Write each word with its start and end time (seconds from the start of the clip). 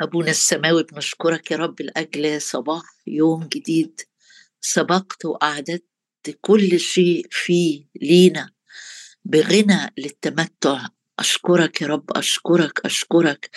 أبونا 0.00 0.30
السماوي 0.30 0.82
بنشكرك 0.82 1.50
يا 1.50 1.56
رب 1.56 1.82
لأجل 1.82 2.42
صباح 2.42 2.82
يوم 3.06 3.48
جديد. 3.48 4.00
سبقت 4.60 5.24
وأعددت 5.24 5.84
كل 6.40 6.80
شيء 6.80 7.26
فيه 7.30 7.84
لينا 8.02 8.50
بغنى 9.24 9.94
للتمتع. 9.98 10.86
أشكرك 11.18 11.82
يا 11.82 11.86
رب 11.86 12.10
أشكرك 12.16 12.80
أشكرك. 12.84 13.50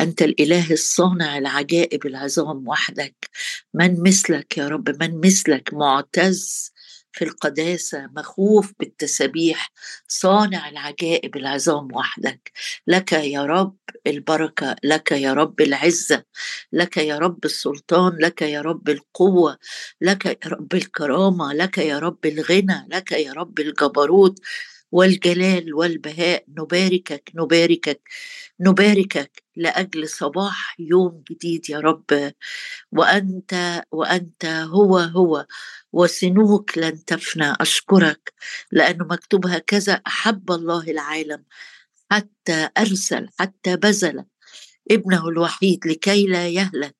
أنت 0.00 0.22
الإله 0.22 0.72
الصانع 0.72 1.38
العجائب 1.38 2.06
العظام 2.06 2.68
وحدك. 2.68 3.30
من 3.74 4.02
مثلك 4.02 4.58
يا 4.58 4.68
رب 4.68 5.02
من 5.02 5.20
مثلك 5.20 5.74
معتز 5.74 6.72
في 7.16 7.24
القداسة 7.24 8.06
مخوف 8.16 8.72
بالتسابيح 8.80 9.72
صانع 10.08 10.68
العجائب 10.68 11.36
العظام 11.36 11.88
وحدك. 11.94 12.52
لك 12.86 13.12
يا 13.12 13.42
رب 13.46 13.76
البركة 14.06 14.76
لك 14.84 15.12
يا 15.12 15.32
رب 15.34 15.60
العزة 15.60 16.24
لك 16.72 16.96
يا 16.96 17.18
رب 17.18 17.44
السلطان 17.44 18.16
لك 18.20 18.42
يا 18.42 18.60
رب 18.60 18.88
القوة 18.88 19.58
لك 20.00 20.26
يا 20.26 20.36
رب 20.46 20.74
الكرامة 20.74 21.52
لك 21.52 21.78
يا 21.78 21.98
رب 21.98 22.26
الغنى 22.26 22.86
لك 22.92 23.12
يا 23.12 23.32
رب 23.32 23.58
الجبروت. 23.60 24.38
والجلال 24.92 25.74
والبهاء 25.74 26.44
نباركك 26.48 27.30
نباركك 27.34 28.00
نباركك 28.60 29.42
لأجل 29.56 30.08
صباح 30.08 30.76
يوم 30.80 31.22
جديد 31.30 31.70
يا 31.70 31.80
رب. 31.80 32.32
وأنت 32.92 33.82
وأنت 33.92 34.44
هو 34.46 34.98
هو 34.98 35.46
وسنوك 35.92 36.78
لن 36.78 37.04
تفنى. 37.04 37.54
أشكرك 37.60 38.32
لأنه 38.72 39.04
مكتوب 39.06 39.46
هكذا 39.46 39.94
أحب 40.06 40.52
الله 40.52 40.90
العالم. 40.90 41.44
حتى 42.12 42.70
أرسل 42.78 43.28
حتى 43.40 43.76
بذل 43.76 44.24
ابنه 44.92 45.28
الوحيد 45.28 45.88
لكي 45.88 46.26
لا 46.26 46.48
يهلك. 46.48 46.95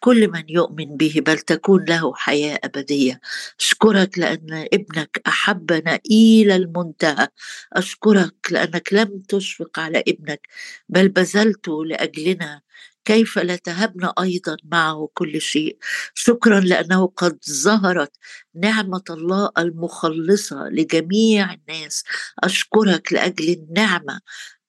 كل 0.00 0.28
من 0.30 0.44
يؤمن 0.48 0.96
به 0.96 1.14
بل 1.26 1.38
تكون 1.38 1.84
له 1.84 2.14
حياة 2.14 2.60
أبدية. 2.64 3.20
أشكرك 3.60 4.18
لأن 4.18 4.66
ابنك 4.74 5.20
احبنا 5.26 5.98
إلى 6.10 6.56
المنتهى. 6.56 7.28
أشكرك 7.72 8.34
لأنك 8.50 8.92
لم 8.92 9.22
تشفق 9.28 9.78
على 9.78 10.04
ابنك 10.08 10.48
بل 10.88 11.08
بذلته 11.08 11.84
لأجلنا. 11.84 12.62
كيف 13.04 13.38
لا 13.38 13.56
تهبنا 13.56 14.14
أيضا 14.22 14.56
معه 14.64 15.08
كل 15.14 15.40
شيء. 15.40 15.78
شكرا 16.14 16.60
لأنه 16.60 17.06
قد 17.16 17.38
ظهرت 17.50 18.12
نعمة 18.54 19.02
الله 19.10 19.50
المخلصة 19.58 20.68
لجميع 20.68 21.52
الناس. 21.54 22.04
أشكرك 22.44 23.12
لأجل 23.12 23.48
النعمة 23.52 24.20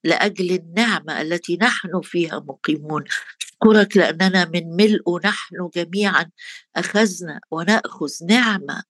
لأجل 0.03 0.51
النعمة 0.55 1.21
التي 1.21 1.57
نحن 1.61 2.01
فيها 2.03 2.39
مقيمون. 2.39 3.03
أشكرك 3.41 3.97
لأننا 3.97 4.45
من 4.45 4.75
ملء 4.75 5.19
نحن 5.25 5.69
جميعا 5.75 6.29
أخذنا 6.75 7.39
ونأخذ 7.51 8.09
نعمة. 8.29 8.83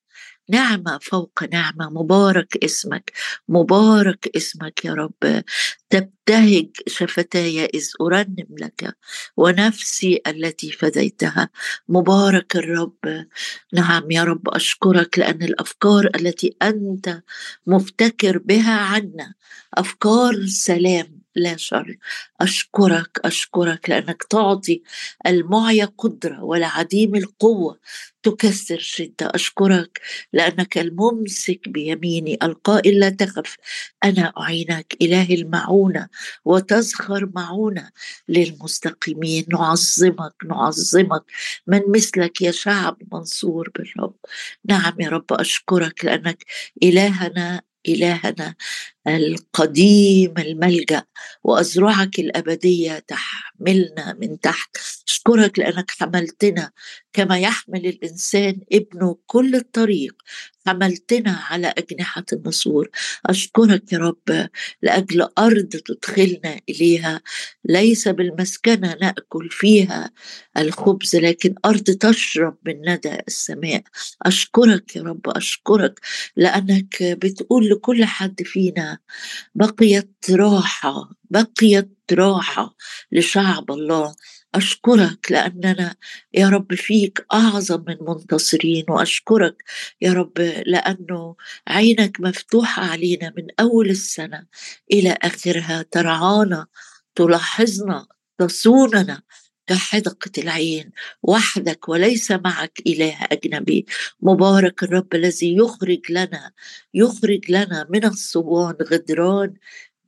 نعمة 0.50 0.98
فوق 1.02 1.44
نعمة 1.52 1.90
مبارك 1.90 2.64
اسمك 2.64 3.12
مبارك 3.50 4.30
اسمك 4.36 4.86
يا 4.86 4.94
رب. 4.94 5.44
تبتهج 5.90 6.70
شفتاي 6.88 7.66
إذ 7.66 7.88
أرنم 8.02 8.48
لك 8.60 8.96
ونفسي 9.38 10.22
التي 10.28 10.72
فديتها. 10.72 11.50
مبارك 11.90 12.56
الرب. 12.56 13.26
نعم 13.74 14.12
يا 14.12 14.24
رب 14.24 14.50
أشكرك 14.50 15.20
لأن 15.20 15.44
الأفكار 15.44 16.10
التي 16.16 16.56
أنت 16.62 17.22
مفتكر 17.68 18.38
بها 18.38 18.74
عنا 18.80 19.34
أفكار 19.74 20.46
سلام. 20.46 21.21
لا 21.36 21.58
شر 21.58 21.98
أشكرك 22.42 23.20
أشكرك 23.26 23.90
لأنك 23.90 24.24
تعطي 24.24 24.82
المعي 25.28 25.84
قدرة 25.84 26.44
والعديم 26.44 27.16
القوة 27.16 27.80
تكسر 28.24 28.80
شدة. 28.80 29.16
أشكرك 29.22 30.02
لأنك 30.34 30.78
الممسك 30.78 31.70
بيميني. 31.70 32.38
القائل 32.44 33.00
لا 33.00 33.10
تخف. 33.10 33.56
أنا 34.04 34.34
أعينك. 34.40 34.96
إله 35.02 35.34
المعونة 35.36 36.08
وتزخر 36.46 37.30
معونة 37.36 37.90
للمستقيمين. 38.30 39.46
نعظمك 39.54 40.34
نعظمك. 40.46 41.24
من 41.68 41.82
مثلك 41.96 42.42
يا 42.42 42.52
شعب 42.52 42.98
منصور 43.14 43.70
بالرب. 43.76 44.16
نعم 44.66 44.94
يا 45.02 45.10
رب. 45.10 45.26
أشكرك 45.34 46.06
لأنك 46.06 46.46
إلهنا 46.84 47.62
إلهنا 47.88 48.56
القديم 49.08 50.34
الملجأ 50.38 51.04
وأزرعك 51.44 52.20
الأبدية 52.20 53.00
تحملنا 53.00 54.18
من 54.22 54.40
تحت. 54.40 54.78
أشكرك 55.08 55.60
لأنك 55.60 55.92
حملتنا 55.92 56.72
كما 57.14 57.40
يحمل 57.40 57.86
الإنسان 57.86 58.60
ابنه 58.74 59.18
كل 59.28 59.56
الطريق. 59.56 60.16
حملتنا 60.68 61.32
على 61.32 61.74
أجنحة 61.78 62.26
النسور. 62.34 62.90
أشكرك 63.26 63.94
يا 63.94 63.98
رب 63.98 64.48
لأجل 64.82 65.28
أرض 65.38 65.66
تدخلنا 65.70 66.60
إليها. 66.70 67.22
ليس 67.66 68.08
بالمسكنة 68.08 68.96
نأكل 69.02 69.50
فيها 69.52 70.12
الخبز 70.58 71.16
لكن 71.16 71.56
أرض 71.66 71.84
تشرب 71.84 72.58
من 72.66 72.82
ندى 72.90 73.18
السماء. 73.28 73.84
أشكرك 74.22 74.96
يا 74.96 75.02
رب 75.04 75.30
أشكرك 75.30 76.00
لأنك 76.36 77.04
بتقول 77.04 77.70
لكل 77.70 78.06
حد 78.06 78.42
فينا 78.44 78.91
بقيت 79.56 80.16
راحة 80.32 81.10
بقيت 81.30 81.98
راحة 82.12 82.76
لشعب 83.12 83.72
الله. 83.72 84.16
أشكرك 84.56 85.32
لأننا 85.32 85.96
يا 86.34 86.50
رب 86.50 86.76
فيك 86.76 87.26
أعظم 87.34 87.84
من 87.88 87.98
منتصرين 88.02 88.86
وأشكرك 88.90 89.64
يا 90.02 90.14
رب 90.14 90.38
لأنه 90.66 91.36
عينك 91.68 92.22
مفتوحة 92.22 92.84
علينا 92.84 93.34
من 93.38 93.48
أول 93.60 93.90
السنة 93.90 94.46
إلى 94.92 95.18
آخرها. 95.22 95.86
ترعانا 95.92 96.68
تلاحظنا 97.16 98.08
تصوننا 98.38 99.22
كحدقة 99.68 100.32
العين 100.38 100.92
وحدك 101.24 101.90
وليس 101.90 102.32
معك 102.32 102.82
إله 102.88 103.18
أجنبي. 103.32 103.86
مبارك 104.22 104.84
الرب 104.84 105.16
الذي 105.16 105.56
يخرج 105.58 106.02
لنا 106.10 106.52
يخرج 106.94 107.52
لنا 107.52 107.88
من 107.90 108.06
الصوان 108.06 108.76
غدران. 108.82 109.54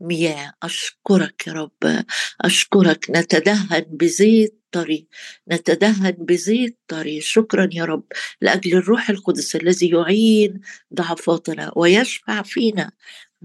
مياه 0.01 0.53
أشكرك 0.63 1.47
يا 1.47 1.53
رب. 1.53 2.03
أشكرك. 2.41 3.05
نتدهن 3.09 3.85
بزيت 3.89 4.59
طري 4.71 5.07
نتدهن 5.51 6.11
بزيت 6.11 6.77
طري 6.87 7.21
شكرا 7.21 7.69
يا 7.73 7.85
رب. 7.85 8.03
لأجل 8.41 8.73
الروح 8.77 9.09
القدس 9.09 9.55
الذي 9.55 9.89
يعين 9.89 10.61
ضعفاتنا 10.93 11.71
ويشفع 11.75 12.41
فينا 12.41 12.91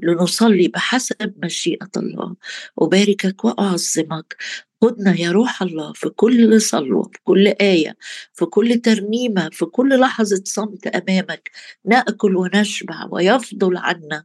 لنصلي 0.02 0.68
بحسب 0.68 1.34
مشيئة 1.44 1.90
الله. 1.96 2.36
أباركك 2.78 3.44
وأعظمك. 3.44 4.36
خدنا 4.82 5.14
يا 5.20 5.32
روح 5.32 5.62
الله 5.62 5.92
في 5.92 6.08
كل 6.08 6.60
صلوة 6.60 7.02
في 7.12 7.18
كل 7.24 7.46
آية 7.48 7.96
في 8.34 8.44
كل 8.46 8.78
ترنيمة 8.80 9.48
في 9.52 9.64
كل 9.64 10.00
لحظة 10.00 10.42
صمت 10.44 10.86
أمامك 10.86 11.50
نأكل 11.84 12.36
ونشبع 12.36 13.08
ويفضل 13.10 13.76
عنا 13.76 14.24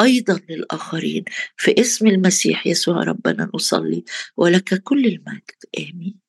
أيضا 0.00 0.40
للآخرين. 0.50 1.24
في 1.56 1.80
اسم 1.80 2.06
المسيح 2.06 2.66
يسوع 2.66 3.02
ربنا 3.04 3.50
نصلي 3.54 4.04
ولك 4.36 4.82
كل 4.82 5.06
المجد. 5.06 5.42
آمين. 5.78 6.20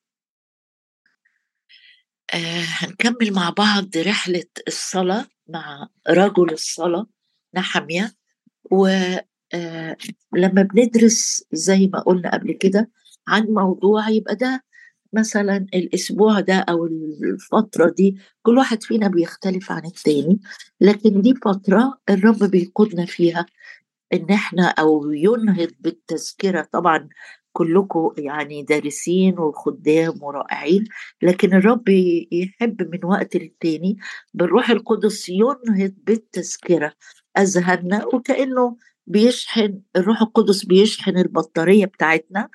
آه 2.33 2.63
هنكمل 2.67 3.33
مع 3.33 3.49
بعض 3.49 3.97
رحلة 3.97 4.43
الصلاة 4.67 5.27
مع 5.47 5.87
رجل 6.09 6.53
الصلاة 6.53 7.07
نحمية. 7.55 8.15
ولما 8.71 9.25
آه 9.53 9.97
بندرس 10.75 11.43
زي 11.53 11.87
ما 11.93 11.99
قلنا 12.01 12.31
قبل 12.33 12.51
كده 12.53 12.89
عن 13.31 13.45
موضوع 13.49 14.09
يبقى 14.09 14.35
ده 14.35 14.63
مثلا 15.13 15.57
الأسبوع 15.73 16.39
ده 16.39 16.55
أو 16.55 16.85
الفترة 16.85 17.89
دي 17.97 18.17
كل 18.43 18.57
واحد 18.57 18.83
فينا 18.83 19.07
بيختلف 19.07 19.72
عن 19.72 19.85
التاني 19.85 20.39
لكن 20.81 21.22
دي 21.22 21.33
فترة 21.35 21.97
الرب 22.09 22.43
بيقودنا 22.43 23.05
فيها 23.05 23.45
إن 24.13 24.29
إحنا 24.29 24.67
أو 24.67 25.11
ينهض 25.11 25.72
بالتذكرة. 25.79 26.67
طبعا 26.72 27.09
كلكم 27.53 28.11
يعني 28.17 28.63
دارسين 28.63 29.39
وخدام 29.39 30.23
ورائعين 30.23 30.85
لكن 31.22 31.53
الرب 31.53 31.89
يحب 32.31 32.89
من 32.91 33.05
وقت 33.05 33.35
للتاني 33.35 33.97
بالروح 34.34 34.69
القدس 34.69 35.29
ينهض 35.29 35.93
بالتذكرة 36.03 36.93
أذهاننا 37.37 38.05
وكأنه 38.13 38.77
بيشحن 39.07 39.81
الروح 39.95 40.21
القدس 40.21 40.65
بيشحن 40.65 41.17
البطارية 41.17 41.85
بتاعتنا 41.85 42.49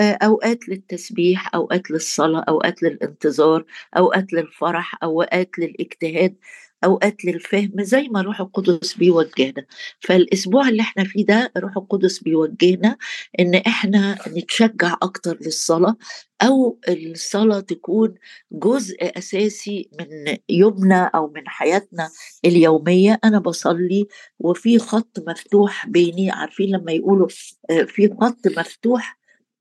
أوقات 0.00 0.68
للتسبيح 0.68 1.54
أوقات 1.54 1.90
للصلاة 1.90 2.44
أوقات 2.48 2.82
للانتظار 2.82 3.64
أوقات 3.96 4.32
للفرح 4.32 4.94
أوقات 5.02 5.50
للاجتهاد. 5.58 6.36
أوقات 6.84 7.24
للفهم 7.24 7.72
زي 7.78 8.08
ما 8.08 8.22
روح 8.22 8.40
القدس 8.40 8.94
بيوجهنا. 8.94 9.66
فالأسبوع 10.00 10.68
اللي 10.68 10.82
إحنا 10.82 11.04
فيه 11.04 11.26
ده 11.26 11.52
روح 11.56 11.76
القدس 11.76 12.18
بيوجهنا 12.18 12.96
إن 13.40 13.54
إحنا 13.54 14.18
نتشجع 14.28 14.96
أكتر 15.02 15.38
للصلاة 15.40 15.96
أو 16.42 16.78
الصلاة 16.88 17.60
تكون 17.60 18.14
جزء 18.52 18.96
أساسي 19.18 19.90
من 20.00 20.36
يومنا 20.48 21.04
أو 21.14 21.32
من 21.36 21.48
حياتنا 21.48 22.10
اليومية. 22.44 23.18
أنا 23.24 23.38
بصلي 23.38 24.06
وفي 24.38 24.78
خط 24.78 25.18
مفتوح 25.28 25.86
بيني 25.86 26.30
عارفين 26.30 26.76
لما 26.76 26.92
يقولوا 26.92 27.28
آه، 27.70 27.82
في 27.82 28.08
خط 28.20 28.46
مفتوح 28.58 29.18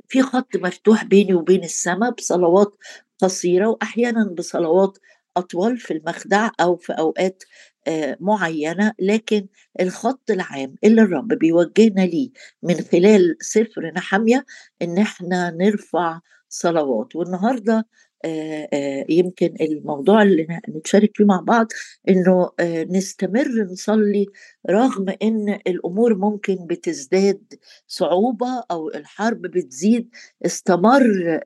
في 0.10 0.22
خط 0.22 0.56
مفتوح 0.58 1.04
بيني 1.04 1.34
وبين 1.34 1.64
السماء 1.64 2.12
بصلوات 2.12 2.75
قصيرة 3.22 3.68
واحيانا 3.68 4.34
بصلوات 4.38 4.98
اطول 5.38 5.78
في 5.78 5.94
المخدع 5.94 6.50
أو 6.62 6.75
في 6.75 6.94
أوقات 6.94 7.44
آه، 7.88 8.18
معينة 8.19 8.94
لكن 9.00 9.48
الخط 9.81 10.31
العام 10.31 10.75
اللي 10.84 11.01
الرب 11.01 11.28
بيوجهنا 11.28 12.01
ليه 12.01 12.30
من 12.63 12.75
خلال 12.75 13.38
سفر 13.42 13.92
نحمية 13.95 14.45
إن 14.81 14.98
إحنا 14.98 15.51
نرفع 15.51 16.19
صلوات. 16.50 17.16
والنهاردة 17.16 17.88
آه، 18.25 18.69
آه، 18.74 19.06
يمكن 19.10 19.54
الموضوع 19.62 20.22
اللي 20.22 20.48
نتشارك 20.69 21.12
فيه 21.18 21.25
مع 21.25 21.40
بعض 21.40 21.68
إنه 22.10 22.50
نستمر 22.90 23.48
نصلي 23.72 24.25
رغم 24.69 25.06
إن 25.22 25.50
الأمور 25.68 26.16
ممكن 26.18 26.56
بتزداد 26.69 27.54
صعوبة 27.88 28.63
أو 28.72 28.90
الحرب 28.90 29.42
بتزيد 29.42 30.10
استمر 30.45 31.40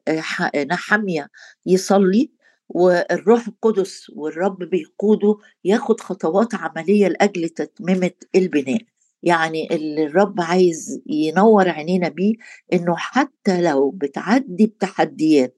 نحمية 0.72 1.30
يصلي. 1.66 2.32
والروح 2.74 3.48
القدس 3.48 4.10
والرب 4.10 4.60
بيقوده 4.64 5.38
ياخد 5.64 6.00
خطوات 6.02 6.56
عملية 6.56 7.08
لأجل 7.08 7.50
تتميمة 7.50 8.12
البناء. 8.36 8.82
يعني 9.24 9.76
اللي 9.76 10.06
الرب 10.06 10.42
عايز 10.42 11.02
ينور 11.06 11.70
عينينا 11.70 12.10
بيه 12.10 12.34
إنه 12.74 12.96
حتى 12.98 13.62
لو 13.62 13.90
بتعدي 13.92 14.66
بتحديات 14.66 15.58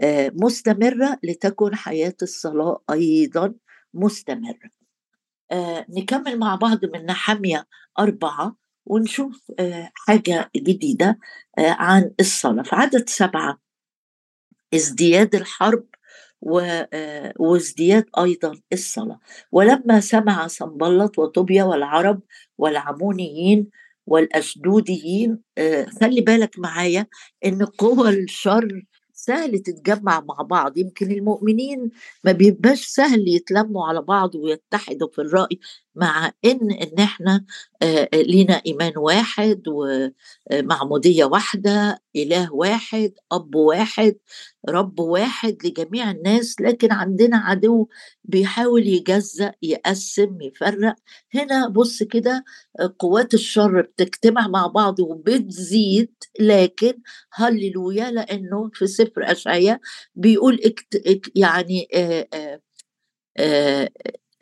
آه، 0.00 0.32
مستمرة 0.34 1.18
لتكن 1.22 1.74
حياة 1.74 2.14
الصلاة 2.22 2.82
أيضا 2.90 3.54
مستمرة. 3.94 4.70
آه، 5.52 5.86
نكمل 5.90 6.38
مع 6.38 6.54
بعض 6.54 6.84
من 6.84 7.06
نحمية 7.06 7.66
أربعة 7.98 8.56
ونشوف 8.86 9.52
آه، 9.58 9.90
حاجة 9.94 10.50
جديدة 10.56 11.18
عن 11.58 12.10
الصلاة. 12.20 12.62
في 12.62 12.76
عدد 12.76 13.08
سبعة 13.08 13.58
ازدياد 14.74 15.34
الحرب 15.34 15.86
وازدياد 17.38 18.04
أيضا 18.18 18.60
الصلاة. 18.72 19.18
ولما 19.52 20.00
سمع 20.00 20.46
صنبلط 20.46 21.18
وطوبيا 21.18 21.64
والعرب 21.64 22.20
والعمونيين 22.58 23.70
والأشدوديين 24.06 25.38
آه، 25.58 25.86
خلي 26.00 26.20
بالك 26.20 26.58
معايا 26.58 27.06
إن 27.44 27.64
قوى 27.64 28.08
الشر 28.10 28.82
سهل 29.12 29.58
تتجمع 29.58 30.20
مع 30.20 30.34
بعض. 30.42 30.78
يمكن 30.78 31.12
المؤمنين 31.12 31.90
ما 32.24 32.32
بيبقاش 32.32 32.86
سهل 32.86 33.28
يتلموا 33.28 33.86
على 33.86 34.02
بعض 34.02 34.34
ويتحدوا 34.34 35.08
في 35.12 35.18
الرأي. 35.20 35.58
مع 35.96 36.32
إن 36.44 36.70
إن 36.72 36.98
إحنا 36.98 37.44
لينا 38.14 38.62
إيمان 38.66 38.92
واحد 38.98 39.62
ومعموديه 39.68 41.24
واحدة 41.24 42.02
إله 42.16 42.54
واحد 42.54 43.12
أب 43.32 43.54
واحد 43.54 44.16
رب 44.68 45.00
واحد 45.00 45.56
لجميع 45.66 46.10
الناس 46.10 46.60
لكن 46.60 46.92
عندنا 46.92 47.36
عدو 47.36 47.88
بيحاول 48.24 48.86
يجزأ 48.88 49.52
يقسم 49.62 50.40
يفرق. 50.40 50.94
هنا 51.34 51.68
بص 51.68 52.02
كده 52.02 52.44
قوات 52.98 53.34
الشر 53.34 53.80
بتجتمع 53.82 54.48
مع 54.48 54.66
بعض 54.66 55.00
وبتزيد 55.00 56.12
لكن 56.40 56.94
هللويا 57.32 58.10
لأنه 58.10 58.70
في 58.74 58.86
سفر 58.86 59.22
أشعياء 59.32 59.80
بيقول 60.14 60.60
يعني 61.36 61.88
آآ 61.94 62.60
آآ 63.38 63.88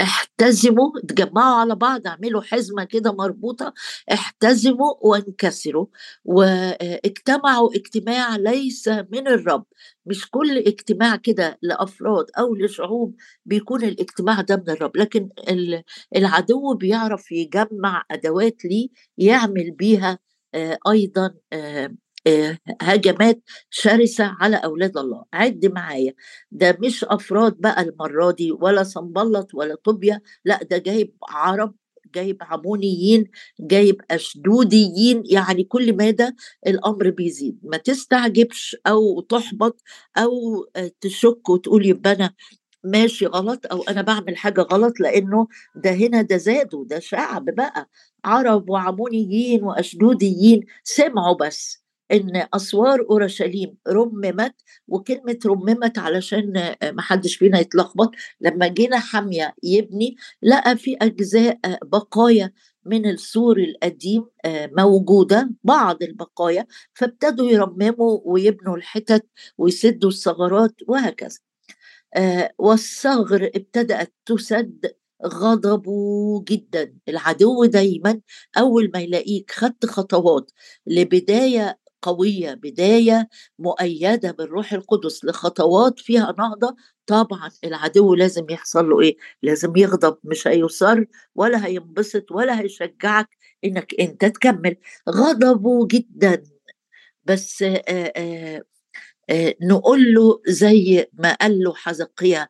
احتزموا 0.02 1.00
تجمعوا 1.08 1.56
على 1.56 1.74
بعض 1.74 2.06
اعملوا 2.06 2.42
حزمة 2.42 2.84
كده 2.84 3.12
مربوطة 3.12 3.74
احتزموا 4.12 4.94
وانكسروا. 5.00 5.86
واجتمعوا 6.24 7.70
اجتماع 7.76 8.36
ليس 8.36 8.88
من 8.88 9.28
الرب. 9.28 9.64
مش 10.06 10.30
كل 10.30 10.58
اجتماع 10.58 11.16
كده 11.16 11.58
لأفراد 11.62 12.26
أو 12.38 12.54
لشعوب 12.54 13.14
بيكون 13.46 13.84
الاجتماع 13.84 14.40
ده 14.40 14.56
من 14.56 14.70
الرب 14.70 14.96
لكن 14.96 15.28
العدو 16.16 16.74
بيعرف 16.74 17.32
يجمع 17.32 18.04
أدوات 18.10 18.64
ليه 18.64 18.88
يعمل 19.18 19.70
بيها 19.70 20.18
آه، 20.54 20.78
أيضا 20.90 21.34
آه، 21.52 21.84
آه، 21.84 21.90
هجمات 22.82 23.42
شرسة 23.70 24.24
على 24.40 24.56
أولاد 24.56 24.96
الله. 24.98 25.24
عد 25.32 25.66
معايا. 25.66 26.14
ده 26.52 26.78
مش 26.80 27.04
أفراد 27.04 27.56
بقى 27.60 27.82
المرة 27.82 28.30
دي 28.30 28.52
ولا 28.52 28.82
صنبلط 28.82 29.54
ولا 29.54 29.74
طوبيا. 29.74 30.20
لا 30.44 30.62
ده 30.62 30.78
جايب 30.78 31.14
عرب 31.28 31.74
جايب 32.14 32.36
عمونيين 32.40 33.24
جايب 33.60 34.00
أشدوديين. 34.10 35.22
يعني 35.26 35.64
كل 35.64 35.96
مدى 35.96 36.30
الأمر 36.66 37.10
بيزيد. 37.10 37.58
ما 37.62 37.76
تستعجبش 37.76 38.76
أو 38.86 39.20
تحبط 39.20 39.82
أو 40.18 40.30
تشك 41.00 41.48
وتقول 41.48 41.86
يبقى 41.86 42.12
أنا 42.12 42.34
ماشي 42.84 43.26
غلط 43.26 43.66
أو 43.72 43.82
أنا 43.82 44.02
بعمل 44.02 44.36
حاجة 44.36 44.60
غلط 44.60 45.00
لأنه 45.00 45.48
ده 45.76 45.90
هنا 45.92 46.22
ده 46.22 46.36
زادوا 46.36 46.84
ده 46.86 46.98
شعب 46.98 47.44
بقى. 47.44 47.88
عرب 48.24 48.70
وعمونيين 48.70 49.62
وأشدوديين 49.64 50.60
سمعوا 50.84 51.36
بس. 51.36 51.81
إن 52.12 52.46
أسوار 52.54 53.00
أورشليم 53.10 53.76
رممت 53.88 54.54
وكلمة 54.88 55.38
رممت 55.46 55.98
علشان 55.98 56.74
ما 56.82 57.02
حدش 57.02 57.36
فينا 57.36 57.60
يتلخبط. 57.60 58.10
لما 58.40 58.66
جينا 58.68 58.98
حاميه 58.98 59.54
يبني 59.62 60.16
لقى 60.42 60.76
في 60.76 60.96
أجزاء 61.02 61.58
بقايا 61.84 62.52
من 62.84 63.06
السور 63.06 63.58
القديم 63.58 64.26
آه، 64.44 64.70
موجودة 64.78 65.50
بعض 65.64 66.02
البقايا 66.02 66.66
فابتدوا 66.94 67.50
يرمموا 67.50 68.20
ويبنوا 68.24 68.76
الحتت 68.76 69.26
ويسدوا 69.58 70.10
الثغرات 70.10 70.74
وهكذا. 70.88 71.38
آه، 72.16 72.50
والثغر 72.58 73.50
ابتدأت 73.56 74.14
تسد 74.26 74.92
غضبوا 75.26 76.42
جدا. 76.48 76.94
العدو 77.08 77.64
دايما 77.64 78.20
أول 78.58 78.90
ما 78.94 79.00
يلاقيك 79.00 79.50
خدت 79.50 79.86
خطوات. 79.86 80.50
لبداية 80.86 81.78
قوية 82.02 82.54
بداية 82.54 83.28
مؤيدة 83.58 84.30
بالروح 84.32 84.72
القدس 84.72 85.24
لخطوات 85.24 86.00
فيها 86.00 86.34
نهضة. 86.38 86.76
طبعا 87.06 87.50
العدو 87.64 88.14
لازم 88.14 88.46
يحصل 88.50 88.90
له 88.90 89.00
إيه؟ 89.00 89.16
لازم 89.42 89.76
يغضب 89.76 90.18
مش 90.24 90.48
هيصر 90.48 91.04
ولا 91.34 91.66
هينبسط 91.66 92.32
ولا 92.32 92.60
هيشجعك 92.60 93.28
إنك 93.64 93.94
أنت 94.00 94.24
تكمل. 94.24 94.76
غضبوا 95.10 95.86
جدا. 95.90 96.42
بس 97.24 97.62
آآ 97.62 98.12
آآ 99.30 99.54
نقول 99.62 100.14
له 100.14 100.40
زي 100.48 101.06
ما 101.12 101.34
قال 101.34 101.58
له 101.64 101.74
حزقيا 101.74 102.48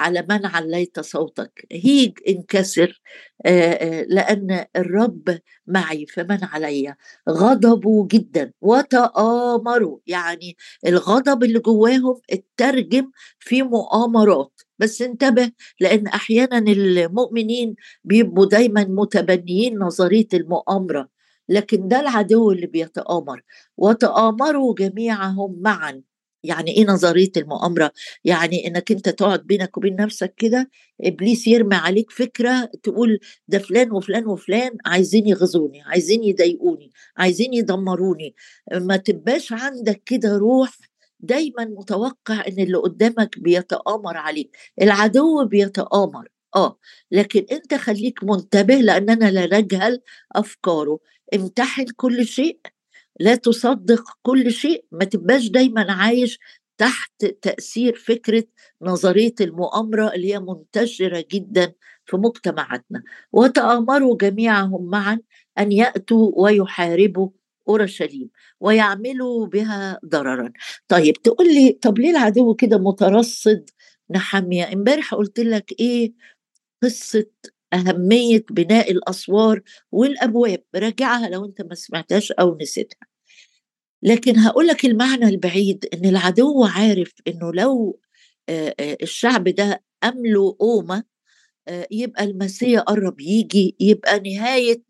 على 0.00 0.26
من 0.30 0.46
عليت 0.46 1.00
صوتك. 1.00 1.66
هيج 1.72 2.18
انكسر 2.28 3.00
لأن 4.08 4.64
الرب 4.76 5.38
معي 5.66 6.06
فمن 6.06 6.38
علي. 6.44 6.94
غضبوا 7.30 8.06
جدا. 8.10 8.52
وتآمروا. 8.60 9.98
يعني 10.06 10.56
الغضب 10.86 11.44
اللي 11.44 11.58
جواهم 11.58 12.20
اترجم 12.30 13.10
في 13.38 13.62
مؤامرات. 13.62 14.60
بس 14.78 15.02
انتبه 15.02 15.52
لأن 15.80 16.06
أحيانا 16.06 16.58
المؤمنين 16.58 17.74
بيبقوا 18.04 18.46
دايما 18.46 18.84
متبنيين 18.84 19.78
نظرية 19.78 20.28
المؤامرة. 20.34 21.08
لكن 21.48 21.88
ده 21.88 22.00
العدو 22.00 22.50
اللي 22.50 22.66
بيتآمر. 22.66 23.42
وتآمروا 23.76 24.74
جميعهم 24.74 25.56
معا. 25.60 26.02
يعني 26.44 26.70
إيه 26.76 26.84
نظرية 26.86 27.32
المؤامرة؟ 27.36 27.92
يعني 28.24 28.66
إنك 28.66 28.92
أنت 28.92 29.08
تقعد 29.08 29.40
بينك 29.46 29.76
وبين 29.76 29.96
نفسك 29.96 30.34
كده 30.36 30.70
إبليس 31.00 31.46
يرمي 31.46 31.74
عليك 31.76 32.10
فكرة 32.10 32.70
تقول 32.82 33.18
ده 33.48 33.58
فلان 33.58 33.92
وفلان 33.92 34.26
وفلان 34.26 34.70
عايزين 34.86 35.26
يغزوني 35.26 35.82
عايزين 35.82 36.24
يضايقوني 36.24 36.90
عايزين 37.16 37.54
يدمروني. 37.54 38.34
ما 38.72 38.96
تبقاش 38.96 39.52
عندك 39.52 40.02
كده 40.06 40.36
روح 40.36 40.78
دايما 41.20 41.64
متوقع 41.64 42.44
إن 42.48 42.58
اللي 42.62 42.76
قدامك 42.78 43.38
بيتآمر 43.38 44.16
عليك. 44.16 44.56
العدو 44.82 45.44
بيتآمر 45.46 46.28
آه 46.56 46.78
لكن 47.10 47.46
أنت 47.52 47.74
خليك 47.74 48.24
منتبه 48.24 48.74
لاننا 48.74 49.30
لا 49.30 49.58
نجهل 49.60 50.00
أفكاره. 50.36 50.98
امتحن 51.34 51.84
كل 51.96 52.26
شيء 52.26 52.58
لا 53.20 53.34
تصدق 53.34 54.04
كل 54.22 54.52
شيء 54.52 54.84
ما 54.92 55.04
تبقاش 55.04 55.48
دايما 55.48 55.92
عايش 55.92 56.38
تحت 56.78 57.24
تأثير 57.42 57.94
فكرة 57.96 58.44
نظرية 58.82 59.34
المؤامرة 59.40 60.14
اللي 60.14 60.34
هي 60.34 60.40
منتشرة 60.40 61.24
جدا 61.32 61.72
في 62.06 62.16
مجتمعاتنا. 62.16 63.02
وتآمروا 63.32 64.16
جميعهم 64.16 64.90
معا 64.90 65.20
أن 65.58 65.72
يأتوا 65.72 66.32
ويحاربوا 66.36 67.28
أورشليم 67.68 68.30
ويعملوا 68.60 69.46
بها 69.46 70.00
ضررا. 70.06 70.52
طيب 70.88 71.14
تقول 71.14 71.46
لي 71.54 71.72
طب 71.82 71.98
ليه 71.98 72.10
العدو 72.10 72.54
كده 72.54 72.78
مترصد 72.78 73.70
نحمية 74.10 74.72
امبارح 74.72 75.14
قلت 75.14 75.40
لك 75.40 75.72
إيه 75.80 76.12
قصة 76.82 77.26
أهمية 77.74 78.44
بناء 78.50 78.90
الأسوار 78.92 79.60
والأبواب. 79.92 80.62
راجعها 80.74 81.28
لو 81.28 81.44
أنت 81.44 81.62
ما 81.62 81.74
سمعتهاش 81.74 82.32
أو 82.32 82.58
نسيتها. 82.60 83.06
لكن 84.02 84.38
هقول 84.38 84.66
لك 84.66 84.84
المعنى 84.84 85.24
البعيد 85.24 85.86
إن 85.94 86.04
العدو 86.06 86.64
عارف 86.64 87.12
إنه 87.26 87.52
لو 87.52 88.00
الشعب 88.80 89.48
ده 89.48 89.82
أمله 90.04 90.56
قومة 90.58 91.04
يبقى 91.90 92.24
المسيح 92.24 92.80
قرب 92.80 93.20
يجي 93.20 93.76
يبقى 93.80 94.20
نهاية 94.20 94.82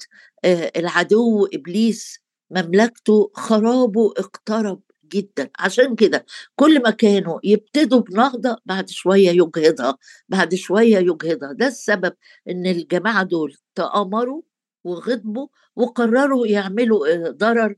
العدو 0.76 1.46
إبليس 1.54 2.18
مملكته 2.50 3.30
خرابه 3.34 4.10
اقترب. 4.18 4.82
جدا. 5.14 5.50
عشان 5.58 5.94
كده 5.94 6.26
كل 6.56 6.82
ما 6.82 6.90
كانوا 6.90 7.40
يبتدوا 7.44 8.00
بنهضة 8.00 8.58
بعد 8.66 8.88
شوية 8.90 9.28
يجهضها 9.30 9.98
بعد 10.28 10.54
شوية 10.54 10.96
يجهضها. 10.98 11.52
ده 11.52 11.66
السبب 11.66 12.12
إن 12.48 12.66
الجماعة 12.66 13.22
دول 13.22 13.56
تآمروا 13.74 14.42
وغضبوا 14.84 15.48
وقرروا 15.76 16.46
يعملوا 16.46 17.30
ضرر 17.30 17.74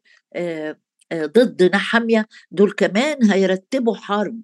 ضد 1.14 1.70
نحامية. 1.74 2.28
دول 2.50 2.72
كمان 2.72 3.30
هيرتبوا 3.30 3.94
حرب. 3.96 4.40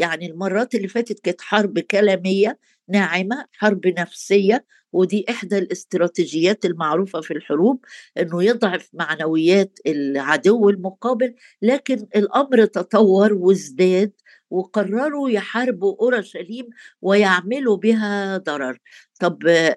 يعني 0.00 0.26
المرات 0.30 0.74
اللي 0.74 0.88
فاتت 0.88 1.20
كانت 1.20 1.40
حرب 1.40 1.78
كلامية 1.78 2.58
ناعمة 2.88 3.46
حرب 3.52 3.86
نفسية 3.86 4.64
ودي 4.92 5.24
إحدى 5.30 5.58
الاستراتيجيات 5.58 6.64
المعروفة 6.64 7.20
في 7.20 7.30
الحروب 7.34 7.84
أنه 8.18 8.42
يضعف 8.44 8.88
معنويات 8.92 9.78
العدو 9.86 10.68
المقابل 10.70 11.34
لكن 11.62 12.06
الأمر 12.16 12.64
تطور 12.64 13.32
وازداد 13.32 14.12
وقرروا 14.50 15.30
يحاربوا 15.30 15.96
أورشليم 16.00 16.68
ويعملوا 17.02 17.76
بها 17.76 18.36
ضرر. 18.38 18.78
طب 19.20 19.46
آآ 19.46 19.76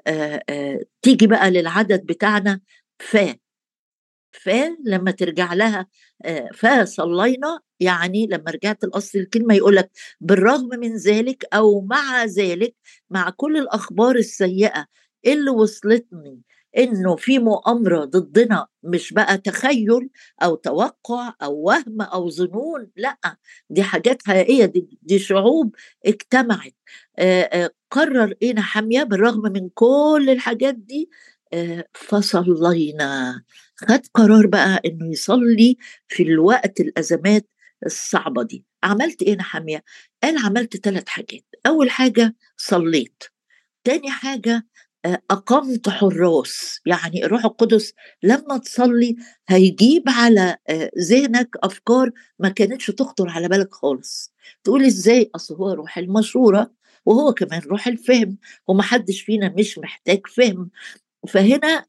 آآ 0.50 0.80
تيجي 1.02 1.28
بقى 1.28 1.52
للعدد 1.52 2.06
بتاعنا 2.06 2.60
فا 3.00 3.36
فلما 4.34 5.12
ترجع 5.12 5.54
لها 5.54 5.88
فصلينا 6.54 7.60
يعني 7.80 8.28
لما 8.28 8.52
رجعت 8.52 8.84
الاصل 8.84 9.20
الكلمة 9.20 9.56
يقول 9.56 9.76
لك 9.76 9.92
بالرغم 10.22 10.70
من 10.80 10.96
ذلك 10.98 11.46
أو 11.54 11.82
مع 11.82 12.26
ذلك 12.26 12.76
مع 13.10 13.30
كل 13.30 13.58
الأخبار 13.58 14.16
السيئة 14.16 14.86
اللي 15.26 15.52
وصلتني 15.52 16.42
إنه 16.78 17.16
في 17.16 17.40
مؤامرة 17.40 18.06
ضدنا 18.06 18.68
مش 18.84 19.14
بقى 19.14 19.38
تخيل 19.38 20.10
أو 20.44 20.56
توقع 20.56 21.34
أو 21.44 21.56
وهم 21.62 22.02
أو 22.02 22.30
ظنون 22.30 22.88
لأ 22.96 23.18
دي 23.70 23.84
حاجات 23.84 24.22
حقيقية 24.28 24.66
دي, 24.66 25.00
دي 25.02 25.20
شعوب 25.20 25.76
اجتمعت. 26.06 26.74
قرر 27.92 28.34
إيه 28.42 28.54
نحميه 28.54 29.04
بالرغم 29.04 29.42
من 29.42 29.70
كل 29.74 30.26
الحاجات 30.30 30.76
دي؟ 30.76 31.10
فصلينا. 31.94 33.44
خد 33.76 34.00
قرار 34.14 34.48
بقى 34.48 34.82
إنه 34.86 35.12
يصلي 35.12 35.78
في 36.08 36.24
الوقت 36.24 36.80
الأزمات 36.80 37.48
الصعبة 37.86 38.44
دي. 38.44 38.66
عملت 38.84 39.22
إيه 39.22 39.36
نحميه 39.36 39.84
قال 40.24 40.38
عملت 40.46 40.78
ثلاث 40.78 41.08
حاجات. 41.10 41.44
أول 41.68 41.90
حاجة 41.92 42.36
صليت. 42.58 43.24
تاني 43.84 44.12
حاجة 44.12 44.68
أقمت 45.32 45.90
حراس. 45.90 46.80
يعني 46.86 47.26
الروح 47.26 47.46
القدس 47.46 47.94
لما 48.24 48.58
تصلي 48.58 49.16
هيجيب 49.48 50.04
على 50.08 50.58
ذهنك 51.00 51.50
أفكار 51.64 52.12
ما 52.40 52.50
كانتش 52.50 52.88
تخطر 52.88 53.30
على 53.30 53.48
بالك 53.48 53.74
خالص. 53.74 54.34
تقول 54.64 54.86
إزاي؟ 54.86 55.32
أصل 55.36 55.56
هو 55.56 55.72
روح 55.74 55.98
المشورة 55.98 56.72
وهو 57.06 57.34
كمان 57.34 57.62
روح 57.62 57.88
الفهم 57.88 58.38
ومحدش 58.68 59.22
فينا 59.22 59.54
مش 59.58 59.78
محتاج 59.78 60.28
فهم. 60.28 60.70
فهنا 61.28 61.86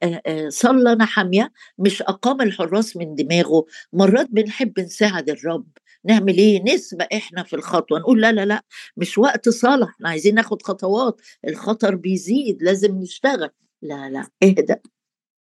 صلى 0.49 0.95
نحمية 0.95 1.53
مش 1.79 2.03
أقام 2.03 2.41
الحراس 2.43 2.97
من 2.97 3.15
دماغه. 3.15 3.65
مرات 3.93 4.27
بنحب 4.31 4.81
نساعد 4.81 5.31
الرب. 5.31 5.67
نعمل 6.05 6.39
إيه؟ 6.39 6.63
نسبق 6.75 7.07
إحنا 7.15 7.43
في 7.43 7.57
الخطوة. 7.57 7.99
نقول 7.99 8.21
لا 8.21 8.33
لا 8.33 8.45
لا 8.45 8.65
مش 8.97 9.19
وقت 9.19 9.49
صالح 9.49 9.89
إحنا 9.89 10.09
عايزين 10.09 10.35
ناخد 10.35 10.63
خطوات. 10.63 11.21
الخطر 11.49 11.95
بيزيد. 11.95 12.63
لازم 12.63 12.99
نشتغل. 12.99 13.51
لا 13.83 14.11
لا 14.11 14.27
اهدأ. 14.43 14.81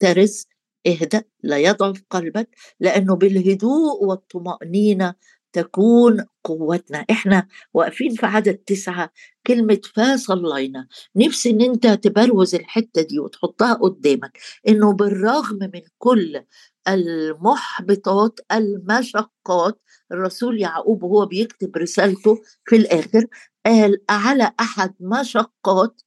ترس 0.01 0.47
اهدأ. 0.87 1.25
لا 1.43 1.59
يضعف 1.59 2.03
قلبك. 2.11 2.49
لأنه 2.81 3.17
بالهدوء 3.17 4.05
والطمأنينة 4.05 5.15
تكون 5.57 6.25
قوتنا. 6.45 7.05
إحنا 7.11 7.49
واقفين 7.75 8.15
في 8.15 8.27
عدد 8.27 8.55
تسعة 8.55 9.13
كلمة 9.47 9.81
فصلينا 9.95 10.89
نفسي 11.17 11.51
إن 11.51 11.61
أنت 11.61 11.87
تبروز 11.87 12.55
الحتة 12.55 13.03
دي 13.03 13.19
وتحطها 13.19 13.75
قدامك. 13.75 14.39
إنه 14.69 14.93
بالرغم 14.93 15.59
من 15.75 15.81
كل 15.99 16.43
المحبطات 16.89 18.41
المشقات 18.53 19.81
الرسول 20.13 20.61
يعقوب 20.61 21.03
وهو 21.03 21.27
بيكتب 21.27 21.77
رسالته 21.77 22.43
في 22.65 22.77
الآخر 22.77 23.27
قال 23.67 23.99
على 24.11 24.53
أحد 24.61 24.95
مشقات 25.01 26.03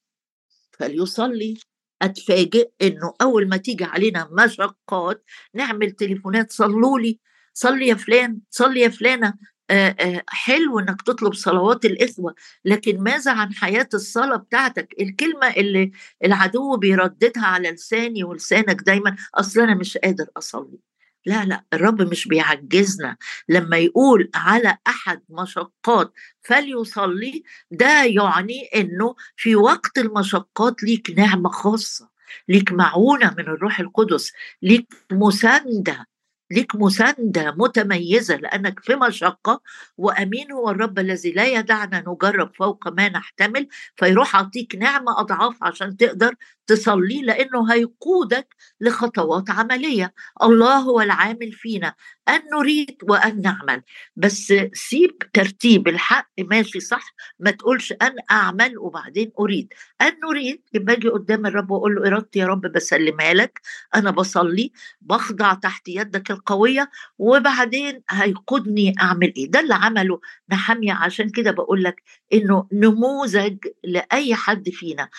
فليصلي. 0.71 1.57
أتفاجئ 2.01 2.69
إنه 2.81 3.13
أول 3.21 3.47
ما 3.49 3.57
تيجي 3.57 3.83
علينا 3.83 4.29
مشقات 4.31 5.23
نعمل 5.53 5.91
تليفونات 5.91 6.51
صلوا 6.51 6.99
لي. 6.99 7.19
صلي 7.61 7.87
يا 7.87 7.95
فلان 7.95 8.39
صلي 8.49 8.79
يا 8.79 8.89
فلانة. 8.89 9.33
آآ 9.71 9.95
آآ 9.99 10.23
حلو 10.27 10.79
إنك 10.79 11.01
تطلب 11.01 11.33
صلوات 11.33 11.85
الإخوة 11.85 12.35
لكن 12.65 13.03
ماذا 13.03 13.31
عن 13.33 13.53
حياة 13.53 13.89
الصلاة 13.93 14.35
بتاعتك؟ 14.37 14.87
الكلمة 15.01 15.47
اللي 15.47 15.91
العدو 16.25 16.77
بيرددها 16.77 17.45
على 17.45 17.71
لساني 17.71 18.23
ولسانك 18.23 18.81
دايما 18.81 19.15
أصل 19.35 19.59
أنا 19.61 19.75
مش 19.75 19.97
قادر 19.97 20.25
أصلي. 20.37 20.79
لا 21.25 21.45
لا 21.45 21.63
الرب 21.73 22.01
مش 22.01 22.27
بيعجزنا 22.27 23.17
لما 23.49 23.77
يقول 23.77 24.29
على 24.35 24.77
أحد 24.87 25.21
مشقات 25.29 26.13
فليصلي 26.41 27.43
ده 27.71 28.03
يعني 28.03 28.63
إنه 28.75 29.15
في 29.35 29.55
وقت 29.55 29.97
المشقات 29.97 30.83
ليك 30.83 31.11
نعمة 31.17 31.49
خاصة 31.49 32.09
ليك 32.49 32.71
معونة 32.71 33.35
من 33.37 33.43
الروح 33.43 33.79
القدس 33.79 34.31
ليك 34.61 34.93
مساندة 35.11 36.05
ليك 36.51 36.75
مساندة 36.75 37.51
متميزة 37.57 38.35
لأنك 38.35 38.79
في 38.79 38.95
مشقة 38.95 39.61
وأمين 39.97 40.51
هو 40.51 40.69
الرب 40.69 40.99
الذي 40.99 41.31
لا 41.31 41.45
يدعنا 41.47 42.03
نجرب 42.07 42.51
فوق 42.55 42.87
ما 42.87 43.09
نحتمل 43.09 43.67
فيروح 43.95 44.35
أعطيك 44.35 44.75
نعمة 44.75 45.19
أضعاف 45.19 45.63
عشان 45.63 45.97
تقدر 45.97 46.35
تصلي 46.67 47.21
لأنه 47.21 47.73
هيقودك 47.73 48.55
لخطوات 48.81 49.49
عملية. 49.49 50.13
الله 50.43 50.77
هو 50.77 51.01
العامل 51.01 51.51
فينا. 51.51 51.93
أن 52.29 52.41
نريد 52.53 52.97
وأن 53.03 53.41
نعمل. 53.41 53.81
بس 54.15 54.53
سيب 54.73 55.17
ترتيب 55.33 55.87
الحق 55.87 56.29
ماشي 56.39 56.79
صح؟ 56.79 57.13
ما 57.39 57.51
تقولش 57.51 57.91
أن 58.01 58.15
أعمل 58.31 58.77
وبعدين 58.77 59.31
أريد. 59.39 59.73
أن 60.01 60.11
نريد 60.29 60.61
يبقى 60.73 60.93
أجي 60.95 61.09
قدام 61.09 61.45
الرب 61.45 61.71
وأقول 61.71 61.95
له 61.95 62.07
إرادتي 62.07 62.39
يا 62.39 62.45
رب 62.45 62.61
بسلمها 62.61 63.33
لك. 63.33 63.61
أنا 63.95 64.11
بصلي 64.11 64.71
بخضع 65.01 65.53
تحت 65.53 65.87
يدك 65.87 66.31
القوية 66.31 66.89
وبعدين 67.17 68.01
هيقودني 68.09 68.93
أعمل 69.01 69.33
إيه؟ 69.37 69.51
ده 69.51 69.59
اللي 69.59 69.73
عمله 69.75 70.19
نحمية 70.51 70.93
عشان 70.93 71.29
كده 71.29 71.51
بقول 71.51 71.83
لك 71.83 72.03
إنه 72.33 72.67
نموذج 72.73 73.57
لأي 73.83 74.35
حد 74.35 74.69
فينا. 74.69 75.09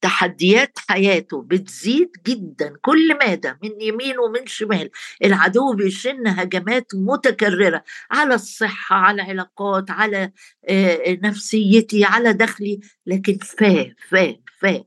تحديات 0.00 0.78
حياته 0.88 1.42
بتزيد 1.42 2.10
جدا. 2.26 2.74
كل 2.82 3.18
مادة 3.18 3.58
من 3.62 3.80
يمين 3.80 4.18
ومن 4.18 4.46
شمال 4.46 4.90
العدو 5.24 5.72
بيشن 5.74 6.26
هجمات 6.26 6.86
متكررة 6.94 7.84
على 8.10 8.34
الصحة 8.34 8.96
على 8.96 9.22
علاقات 9.22 9.90
على 9.90 10.32
نفسيتي 11.08 12.04
على 12.04 12.32
دخلي. 12.32 12.80
لكن 13.06 13.38
فا 13.38 13.94
فا 14.08 14.36
فا 14.60 14.84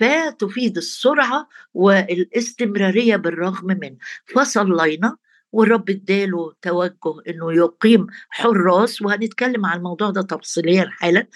فا 0.00 0.30
تفيد 0.30 0.76
السرعة 0.76 1.48
والاستمرارية 1.74 3.16
بالرغم 3.16 3.66
من 3.66 3.96
فصلينا 4.34 5.16
والرب 5.52 5.90
اداله 5.90 6.52
توجه 6.62 7.20
إنه 7.28 7.52
يقيم 7.52 8.06
حراس. 8.30 9.02
وهنتكلم 9.02 9.66
عن 9.66 9.78
الموضوع 9.78 10.10
ده 10.10 10.22
تفصيليا 10.22 10.88
حالا 10.90 11.26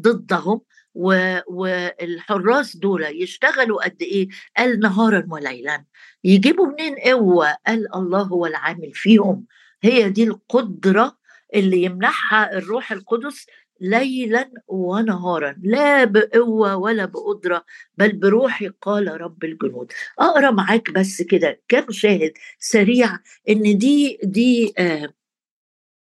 ضدهم. 0.00 0.60
والحراس 0.94 2.76
دول 2.76 3.04
يشتغلوا 3.22 3.84
قد 3.84 4.02
إيه؟ 4.02 4.28
قال 4.56 4.80
نهارا 4.80 5.26
وليلا 5.30 5.84
يجيبوا 6.24 6.66
منين 6.66 6.94
قوة؟ 6.94 7.56
قال 7.66 7.94
الله 7.94 8.22
هو 8.22 8.46
العامل 8.46 8.90
فيهم. 8.94 9.44
هي 9.82 10.10
دي 10.10 10.24
القدرة 10.24 11.18
اللي 11.54 11.82
يمنحها 11.82 12.58
الروح 12.58 12.92
القدس 12.92 13.46
ليلا 13.80 14.50
ونهارا. 14.68 15.56
لا 15.62 16.04
بقوة 16.04 16.76
ولا 16.76 17.04
بقدرة 17.04 17.64
بل 17.98 18.12
بروحي 18.12 18.68
قال 18.82 19.20
رب 19.20 19.44
الجنود. 19.44 19.92
أقرأ 20.18 20.50
معاك 20.50 20.90
بس 20.90 21.22
كده 21.22 21.60
كم 21.68 21.90
شاهد 21.92 22.32
سريع 22.58 23.18
إن 23.48 23.78
دي 23.78 24.18
دي 24.22 24.74
آه 24.78 25.08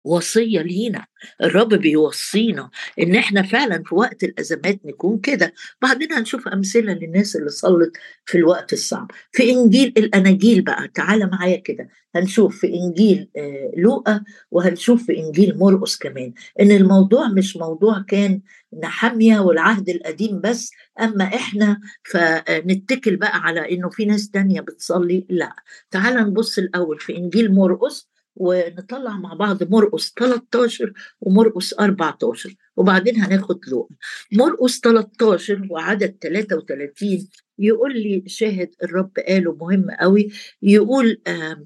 وصية 0.05 0.61
لينا. 0.63 1.07
الرب 1.43 1.75
بيوصينا 1.75 2.71
إن 3.01 3.15
إحنا 3.15 3.43
فعلا 3.43 3.83
في 3.87 3.95
وقت 3.95 4.25
الأزمات 4.25 4.81
نكون 4.85 5.19
كده. 5.19 5.53
بعدين 5.83 6.13
هنشوف 6.13 6.49
أمثلة 6.49 6.93
للناس 6.93 7.37
اللي 7.37 7.51
صلت 7.51 7.93
في 8.25 8.39
الوقت 8.39 8.73
الصعب. 8.73 9.11
في 9.33 9.51
إنجيل 9.51 9.93
الأناجيل 9.97 10.63
بقى 10.63 10.89
تعالى 10.95 11.27
معايا 11.27 11.57
كده. 11.57 11.89
هنشوف 12.15 12.59
في 12.61 12.75
إنجيل 12.75 13.31
آه، 13.37 13.73
لوقا 13.77 14.25
وهنشوف 14.51 15.07
في 15.07 15.19
إنجيل 15.19 15.59
مرقس 15.59 15.97
كمان. 15.97 16.33
إن 16.61 16.71
الموضوع 16.71 17.29
مش 17.29 17.57
موضوع 17.57 18.05
كان 18.09 18.41
نحمية 18.83 19.39
والعهد 19.41 19.89
القديم 19.89 20.41
بس 20.41 20.71
أما 21.01 21.25
إحنا 21.25 21.81
فنتكل 22.05 23.17
بقى 23.17 23.39
على 23.39 23.73
إنه 23.75 23.89
في 23.91 24.05
ناس 24.05 24.31
تانية 24.31 24.61
بتصلي. 24.61 25.27
لا. 25.31 25.57
تعال 25.91 26.15
نبص 26.15 26.59
الأول 26.59 27.01
في 27.01 27.17
إنجيل 27.17 27.55
مرقس 27.55 28.14
ونطلع 28.37 29.17
مع 29.19 29.35
بعض 29.35 29.63
مرقس 29.71 30.13
13 30.19 30.93
ومرقس 31.21 31.75
14 31.75 32.55
وبعدين 32.77 33.21
هناخد 33.21 33.61
لوقا 33.69 33.95
مرقس 34.33 34.81
13 34.81 35.67
وعدد 35.71 36.17
33 36.23 37.29
يقول 37.59 37.93
لي 38.03 38.23
شاهد 38.27 38.75
الرب 38.83 39.11
قاله 39.29 39.55
مهم 39.61 39.91
قوي 40.01 40.31
يقول 40.63 41.21
آه 41.27 41.65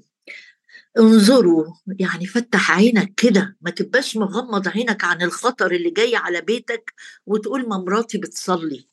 انظروا 0.99 1.65
يعني 1.99 2.25
فتح 2.25 2.71
عينك 2.71 3.13
كده 3.17 3.57
ما 3.61 3.71
تبقاش 3.71 4.17
مغمض 4.17 4.67
عينك 4.67 5.03
عن 5.03 5.21
الخطر 5.21 5.71
اللي 5.71 5.89
جاي 5.89 6.15
على 6.15 6.41
بيتك 6.41 6.93
وتقول 7.25 7.69
ما 7.69 7.77
مراتي 7.77 8.17
بتصلي. 8.17 8.85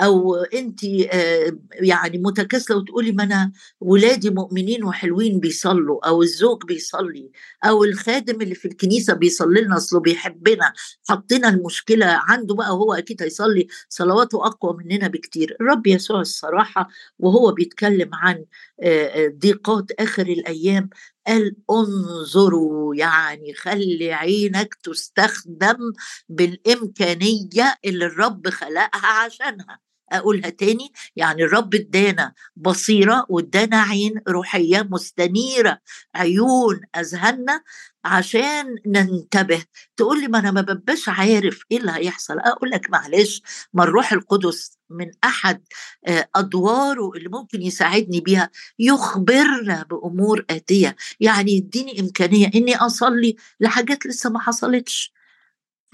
أو 0.00 0.34
انت 0.34 0.84
آه، 0.84 1.58
يعني 1.72 2.18
متكاسلة 2.18 2.76
وتقولي 2.76 3.12
ما 3.12 3.22
أنا 3.22 3.52
ولادي 3.80 4.30
مؤمنين 4.30 4.84
وحلوين 4.84 5.40
بيصلوا 5.40 6.08
أو 6.08 6.22
الزوج 6.22 6.64
بيصلي 6.64 7.30
أو 7.64 7.84
الخادم 7.84 8.42
اللي 8.42 8.54
في 8.54 8.68
الكنيسة 8.68 9.14
بيصلي 9.14 9.60
لنا 9.60 9.76
أصله 9.76 10.00
بيحبنا 10.00 10.72
حطينا 11.08 11.48
المشكلة 11.48 12.06
عنده 12.06 12.54
بقى 12.54 12.76
وهو 12.76 12.94
أكيد 12.94 13.22
هيصلي 13.22 13.66
صلواته 13.88 14.46
أقوى 14.46 14.76
مننا 14.76 15.08
بكتير. 15.08 15.56
الرب 15.60 15.86
يسوع 15.86 16.20
الصراحة 16.20 16.88
وهو 17.18 17.52
بيتكلم 17.52 18.10
عن 18.14 18.44
آه، 18.82 19.06
آه، 19.06 19.28
ضيقات 19.28 19.90
آخر 19.98 20.22
الأيام 20.26 20.90
قال 21.26 21.56
انظروا 21.70 22.94
يعني 22.94 23.54
خلي 23.54 24.12
عينك 24.12 24.74
تستخدم 24.74 25.92
بالإمكانية 26.28 27.78
اللي 27.84 28.04
الرب 28.06 28.48
خلقها 28.48 29.06
عشانها. 29.06 29.89
أقولها 30.12 30.50
تاني 30.50 30.92
يعني 31.16 31.44
الرب 31.44 31.74
ادانا 31.74 32.32
بصيرة 32.56 33.26
وادانا 33.28 33.76
عين 33.82 34.14
روحية 34.28 34.88
مستنيرة 34.90 35.78
عيون 36.14 36.80
أذهاننا 36.96 37.62
عشان 38.04 38.76
ننتبه. 38.86 39.64
تقول 39.96 40.20
لي 40.20 40.28
ما 40.28 40.38
أنا 40.38 40.50
ما 40.50 40.60
ببقاش 40.60 41.08
عارف 41.08 41.60
إيه 41.72 41.78
اللي 41.78 41.92
هيحصل. 41.92 42.38
أقول 42.38 42.70
لك 42.70 42.90
معلش 42.90 43.42
ما 43.74 43.84
الروح 43.84 44.12
القدس 44.12 44.78
من 44.90 45.10
أحد 45.24 45.62
آه، 46.06 46.28
أدواره 46.36 47.10
اللي 47.16 47.28
ممكن 47.28 47.62
يساعدني 47.62 48.20
بيها 48.20 48.50
يخبرنا 48.78 49.82
بأمور 49.90 50.44
آتية. 50.50 50.96
يعني 51.20 51.52
يديني 51.52 52.00
إمكانية 52.00 52.50
إني 52.54 52.76
أصلي 52.76 53.36
لحاجات 53.60 54.06
لسه 54.06 54.30
ما 54.30 54.40
حصلتش. 54.40 55.12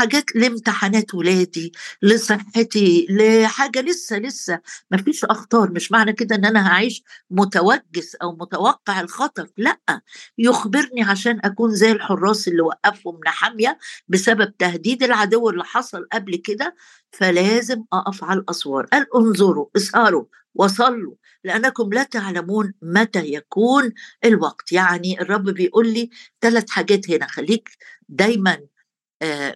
حاجات 0.00 0.36
لامتحانات 0.36 1.14
ولادي 1.14 1.72
لصحتي 2.02 3.06
لحاجة 3.10 3.80
لسه 3.80 4.18
لسه. 4.18 4.60
ما 4.90 4.96
فيش 4.98 5.24
أخطار. 5.24 5.70
مش 5.70 5.92
معنى 5.92 6.12
كده 6.12 6.36
إن 6.36 6.44
أنا 6.44 6.68
هعيش 6.68 7.02
متوجس 7.30 8.14
أو 8.14 8.32
متوقع 8.36 9.00
الخطر. 9.00 9.48
لأ. 9.56 9.80
يخبرني 10.38 11.02
عشان 11.02 11.40
أكون 11.44 11.74
زي 11.74 11.92
الحراس 11.92 12.48
اللي 12.48 12.60
وقفهم 12.62 13.20
نحاميه 13.26 13.78
بسبب 14.08 14.56
تهديد 14.58 15.02
العدو 15.02 15.50
اللي 15.50 15.64
حصل 15.64 16.06
قبل 16.12 16.36
كده 16.36 16.74
فلازم 17.12 17.84
أقف 17.92 18.24
على 18.24 18.40
الأسوار. 18.40 18.86
قال 18.86 19.06
انظروا 19.16 19.66
اسهروا 19.76 20.24
وصلوا. 20.54 21.14
لأنكم 21.44 21.90
لا 21.92 22.02
تعلمون 22.02 22.72
متى 22.82 23.32
يكون 23.34 23.92
الوقت. 24.24 24.72
يعني 24.72 25.20
الرب 25.20 25.44
بيقول 25.50 25.88
لي 25.92 26.10
ثلاث 26.40 26.70
حاجات 26.70 27.10
هنا. 27.10 27.26
خليك 27.26 27.68
دايما 28.08 28.58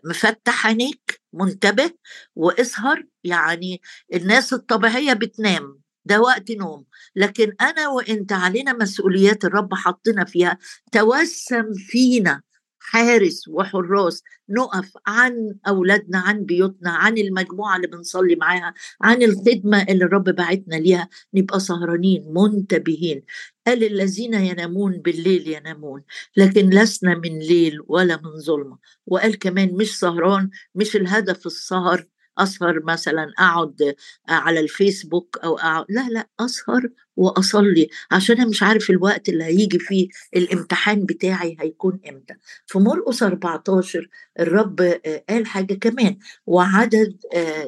مفتح 0.04 0.66
عينيك 0.66 1.20
منتبه 1.32 1.90
واسهر 2.36 3.04
يعني 3.24 3.80
الناس 4.14 4.52
الطبيعية 4.52 5.12
بتنام 5.12 5.80
ده 6.04 6.20
وقت 6.20 6.50
نوم. 6.50 6.84
لكن 7.16 7.52
أنا 7.60 7.88
وإنت 7.88 8.32
علينا 8.32 8.72
مسؤوليات 8.72 9.44
الرب 9.44 9.74
حطنا 9.74 10.24
فيها 10.24 10.58
توسم 10.92 11.72
فينا 11.74 12.42
حارس 12.80 13.48
وحراس 13.48 14.22
نقف 14.48 14.92
عن 15.06 15.54
أولادنا 15.68 16.18
عن 16.18 16.44
بيوتنا 16.44 16.90
عن 16.90 17.18
المجموعة 17.18 17.76
اللي 17.76 17.86
بنصلي 17.86 18.36
معاها 18.36 18.74
عن 19.00 19.22
الخدمة 19.22 19.82
اللي 19.82 20.04
الرب 20.04 20.24
بعتنا 20.24 20.74
ليها 20.76 21.08
نبقى 21.34 21.60
سهرانين 21.60 22.24
منتبهين. 22.34 23.22
قال 23.66 23.84
الذين 23.84 24.34
ينامون 24.34 24.92
بالليل 24.98 25.48
ينامون 25.48 26.02
لكن 26.36 26.70
لسنا 26.70 27.14
من 27.14 27.38
ليل 27.38 27.78
ولا 27.86 28.16
من 28.16 28.38
ظلمة. 28.40 28.78
وقال 29.06 29.38
كمان 29.38 29.74
مش 29.74 29.98
سهران 29.98 30.50
مش 30.74 30.96
الهدف 30.96 31.46
السهر 31.46 32.06
اسهر 32.38 32.82
مثلا 32.84 33.32
أقعد 33.38 33.94
على 34.28 34.60
الفيسبوك 34.60 35.38
أو 35.44 35.58
أقعد 35.58 35.84
لا 35.88 36.08
لا 36.08 36.28
اسهر 36.40 36.88
وأصلي 37.16 37.88
عشان 38.10 38.36
أنا 38.36 38.48
مش 38.48 38.62
عارف 38.62 38.90
الوقت 38.90 39.28
اللي 39.28 39.44
هيجي 39.44 39.78
فيه 39.78 40.08
الامتحان 40.36 41.04
بتاعي 41.04 41.56
هيكون 41.60 42.00
إمتى. 42.08 42.34
في 42.66 42.78
مرقس 42.78 43.22
14 43.22 44.08
الرب 44.40 44.80
قال 45.28 45.46
حاجة 45.46 45.74
كمان 45.74 46.18
وعدد 46.46 47.16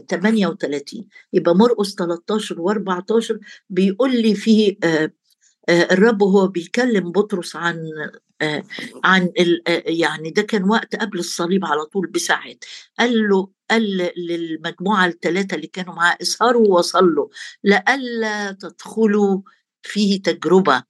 38 0.08 1.06
يبقى 1.32 1.54
مرقس 1.54 1.94
13 1.94 2.56
و14 2.56 3.36
بيقول 3.70 4.22
لي 4.22 4.34
في 4.34 4.76
الرب 5.70 6.22
هو 6.22 6.46
بيكلم 6.48 7.12
بطرس 7.12 7.56
عن 7.56 7.82
عن 9.04 9.32
يعني 9.86 10.30
ده 10.30 10.42
كان 10.42 10.64
وقت 10.70 10.96
قبل 10.96 11.18
الصليب 11.18 11.64
على 11.64 11.84
طول 11.84 12.06
بساعات. 12.06 12.64
قال 12.98 13.28
له 13.28 13.48
قال 13.72 14.12
للمجموعة 14.16 15.06
الثلاثة 15.06 15.54
اللي 15.56 15.66
كانوا 15.66 15.94
معاه 15.94 16.18
اسهروا 16.22 16.78
وصلوا 16.78 17.28
لألا 17.64 18.52
تدخلوا 18.52 19.42
فيه 19.82 20.22
تجربة. 20.22 20.84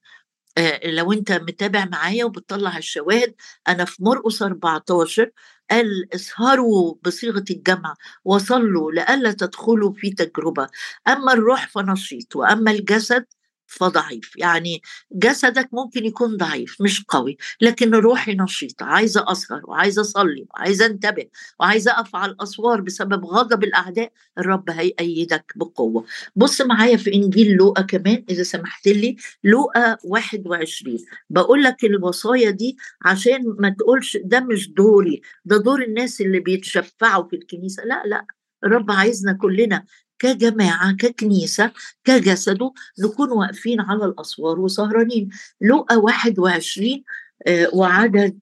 آه 0.59 0.91
لو 0.91 1.13
أنت 1.13 1.33
متابع 1.33 1.85
معايا 1.87 2.25
وبتطلع 2.25 2.79
الشواهد 2.79 3.35
أنا 3.69 3.85
في 3.85 4.05
مرقس 4.05 4.43
14 4.43 5.31
قال 5.71 6.15
اسهروا 6.15 6.95
بصيغة 7.05 7.45
الجمع 7.51 7.95
وصلوا 8.25 8.93
لئلا 8.93 9.33
تدخلوا 9.33 9.93
في 9.93 10.11
تجربة. 10.11 10.69
أما 11.09 11.33
الروح 11.33 11.69
فنشيط 11.69 12.37
وأما 12.37 12.71
الجسد 12.71 13.27
فضعيف. 13.73 14.33
يعني 14.37 14.83
جسدك 15.13 15.69
ممكن 15.73 16.05
يكون 16.05 16.37
ضعيف 16.37 16.77
مش 16.81 17.05
قوي 17.09 17.37
لكن 17.61 17.95
روحي 17.95 18.35
نشيطة 18.35 18.85
عايزة 18.87 19.25
أسهر 19.29 19.63
وعايزة 19.65 20.01
أصلي 20.03 20.47
وعايزة 20.51 20.87
أنتبه 20.87 21.25
وعايزة 21.61 21.91
أقف 21.93 22.17
على 22.17 22.33
الأسوار 22.33 22.81
بسبب 22.81 23.25
غضب 23.25 23.65
الأعداء 23.65 24.13
الرب 24.39 24.71
هيأيدك 24.71 25.53
بقوة. 25.57 26.05
بص 26.37 26.61
معايا 26.61 26.97
في 26.97 27.15
إنجيل 27.15 27.53
لوقا 27.57 27.83
كمان 27.83 28.25
إذا 28.31 28.43
سمحت 28.43 28.89
لي 28.89 29.17
لوقا 29.45 29.97
21 30.05 30.99
بقول 31.31 31.63
لك 31.63 31.85
الوصايا 31.85 32.51
دي 32.51 32.77
عشان 33.05 33.57
ما 33.59 33.69
تقولش 33.79 34.17
ده 34.25 34.41
مش 34.41 34.69
دوري 34.71 35.21
ده 35.45 35.57
دور 35.59 35.83
الناس 35.83 36.21
اللي 36.21 36.41
بيتشفعوا 36.41 37.29
في 37.29 37.37
الكنيسة. 37.37 37.85
لا 37.85 38.03
لا 38.07 38.27
الرب 38.65 38.91
عايزنا 38.91 39.33
كلنا 39.33 39.85
كجماعة 40.23 40.97
ككنيسة 40.97 41.73
كجسده 42.05 42.73
نكون 42.99 43.31
واقفين 43.31 43.81
على 43.81 44.05
الأسوار 44.05 44.61
وسهرانين. 44.61 45.29
لقى 45.61 45.97
21 45.97 47.05
آه، 47.47 47.69
وعدد 47.73 48.39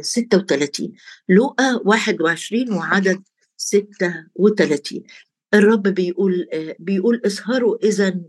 36 0.00 0.92
لقى 1.28 1.80
21 1.84 2.72
وعدد 2.72 3.22
36 3.56 5.02
الرب 5.54 5.82
بيقول 5.82 6.48
آه، 6.52 6.76
بيقول 6.78 7.20
اسهروا 7.26 7.76
إذا 7.84 8.20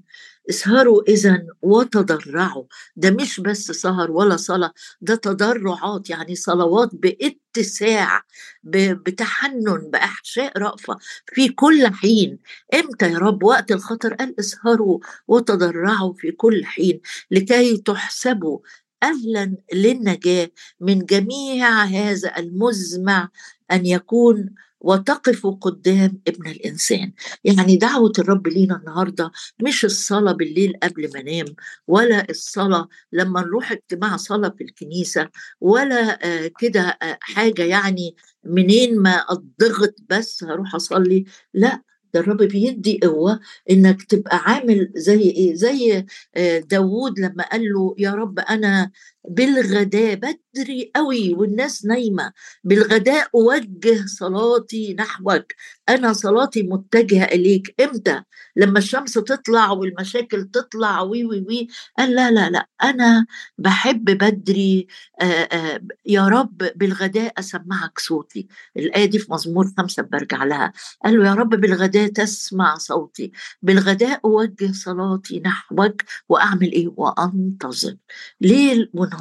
اسهروا 0.50 1.04
اذا 1.08 1.46
وتضرعوا. 1.62 2.64
ده 2.96 3.12
مش 3.12 3.40
بس 3.40 3.72
سهر 3.72 4.12
ولا 4.12 4.38
صلاة 4.38 4.74
ده 5.02 5.16
تضرعات 5.16 6.10
يعني 6.10 6.36
صلوات 6.36 6.90
باتساع 6.94 8.22
بتحنن 8.64 9.90
بأحشاء 9.94 10.58
رأفة 10.58 10.98
في 11.34 11.50
كل 11.50 11.88
حين. 11.88 12.40
إمتى 12.74 13.12
يا 13.12 13.18
رب؟ 13.18 13.44
وقت 13.44 13.72
الخطر 13.72 14.14
قال 14.14 14.40
اسهروا 14.40 15.00
وتضرعوا 15.28 16.14
في 16.14 16.32
كل 16.32 16.66
حين 16.66 17.02
لكي 17.32 17.78
تحسبوا 17.78 18.60
أهلا 19.04 19.58
للنجاة 19.74 20.52
من 20.80 21.06
جميع 21.06 21.84
هذا 21.84 22.38
المزمع 22.38 23.30
أن 23.72 23.86
يكون 23.86 24.56
وتقف 24.86 25.48
قدام 25.48 26.22
ابن 26.28 26.50
الإنسان. 26.50 27.12
يعني 27.44 27.76
دعوة 27.78 28.12
الرب 28.20 28.48
لينا 28.48 28.76
النهارده 28.78 29.32
مش 29.64 29.86
الصلاة 29.86 30.32
بالليل 30.32 30.74
قبل 30.84 31.10
ما 31.14 31.20
انام 31.20 31.46
ولا 31.88 32.30
الصلاة 32.30 32.88
لما 33.12 33.42
نروح 33.42 33.72
اجتماع 33.72 34.18
صلاة 34.18 34.50
في 34.58 34.64
الكنيسة 34.64 35.30
ولا 35.62 36.20
آه 36.26 36.52
كده 36.60 36.82
آه 37.02 37.18
حاجة 37.22 37.64
يعني 37.64 38.16
منين 38.44 39.00
ما 39.00 39.12
اضغط 39.30 39.96
بس 40.10 40.44
هروح 40.44 40.76
أصلي. 40.76 41.26
لا 41.54 41.82
ده 42.14 42.20
الرب 42.22 42.38
بيدي 42.44 43.00
قوة 43.04 43.40
إنك 43.72 44.04
تبقى 44.04 44.38
عامل 44.38 44.92
زي 44.96 45.22
إيه؟ 45.22 45.56
زي 45.56 46.06
آه، 46.36 46.60
داوود 46.60 47.20
لما 47.20 47.44
قال 47.52 47.62
له 47.74 47.96
يا 47.98 48.12
رب 48.12 48.40
أنا 48.40 48.92
بالغداء 49.30 50.16
بدري 50.16 50.92
قوي 50.96 51.34
والناس 51.34 51.86
نايمة. 51.86 52.34
بالغداة 52.64 53.28
أوجه 53.36 54.06
صلاتي 54.06 54.94
نحوك. 54.94 55.54
أنا 55.90 56.14
صلاتي 56.14 56.64
متجهة 56.64 57.24
إليك. 57.26 57.76
إمتى؟ 57.82 58.24
لما 58.56 58.80
الشمس 58.80 59.14
تطلع 59.14 59.72
والمشاكل 59.72 60.44
تطلع 60.44 61.02
وي 61.02 61.26
وي 61.26 61.46
وي. 61.48 61.68
قال 61.98 62.16
لا 62.16 62.32
لا 62.32 62.50
لا. 62.50 62.68
أنا 62.84 63.26
بحب 63.58 64.06
بدري. 64.06 64.88
آآ 65.22 65.48
آآ 65.52 65.88
يا 66.06 66.28
رب 66.28 66.58
بالغداة 66.76 67.34
أسمعك 67.40 68.00
صوتي. 68.00 68.48
الآية 68.78 69.06
دي 69.06 69.20
في 69.20 69.32
مزمور 69.32 69.72
خمسة 69.78 70.04
برجع 70.04 70.44
لها. 70.44 70.74
قال 71.06 71.20
له 71.20 71.28
يا 71.28 71.34
رب 71.34 71.50
بالغداة 71.50 72.08
تسمع 72.08 72.78
صوتي. 72.78 73.32
بالغداة 73.62 74.20
أوجه 74.26 74.72
صلاتي 74.72 75.40
نحوك. 75.40 76.02
وأعمل 76.30 76.72
إيه؟ 76.72 76.94
وأنتظر. 76.98 77.96
ليل 78.42 78.90
ونهار 78.94 79.15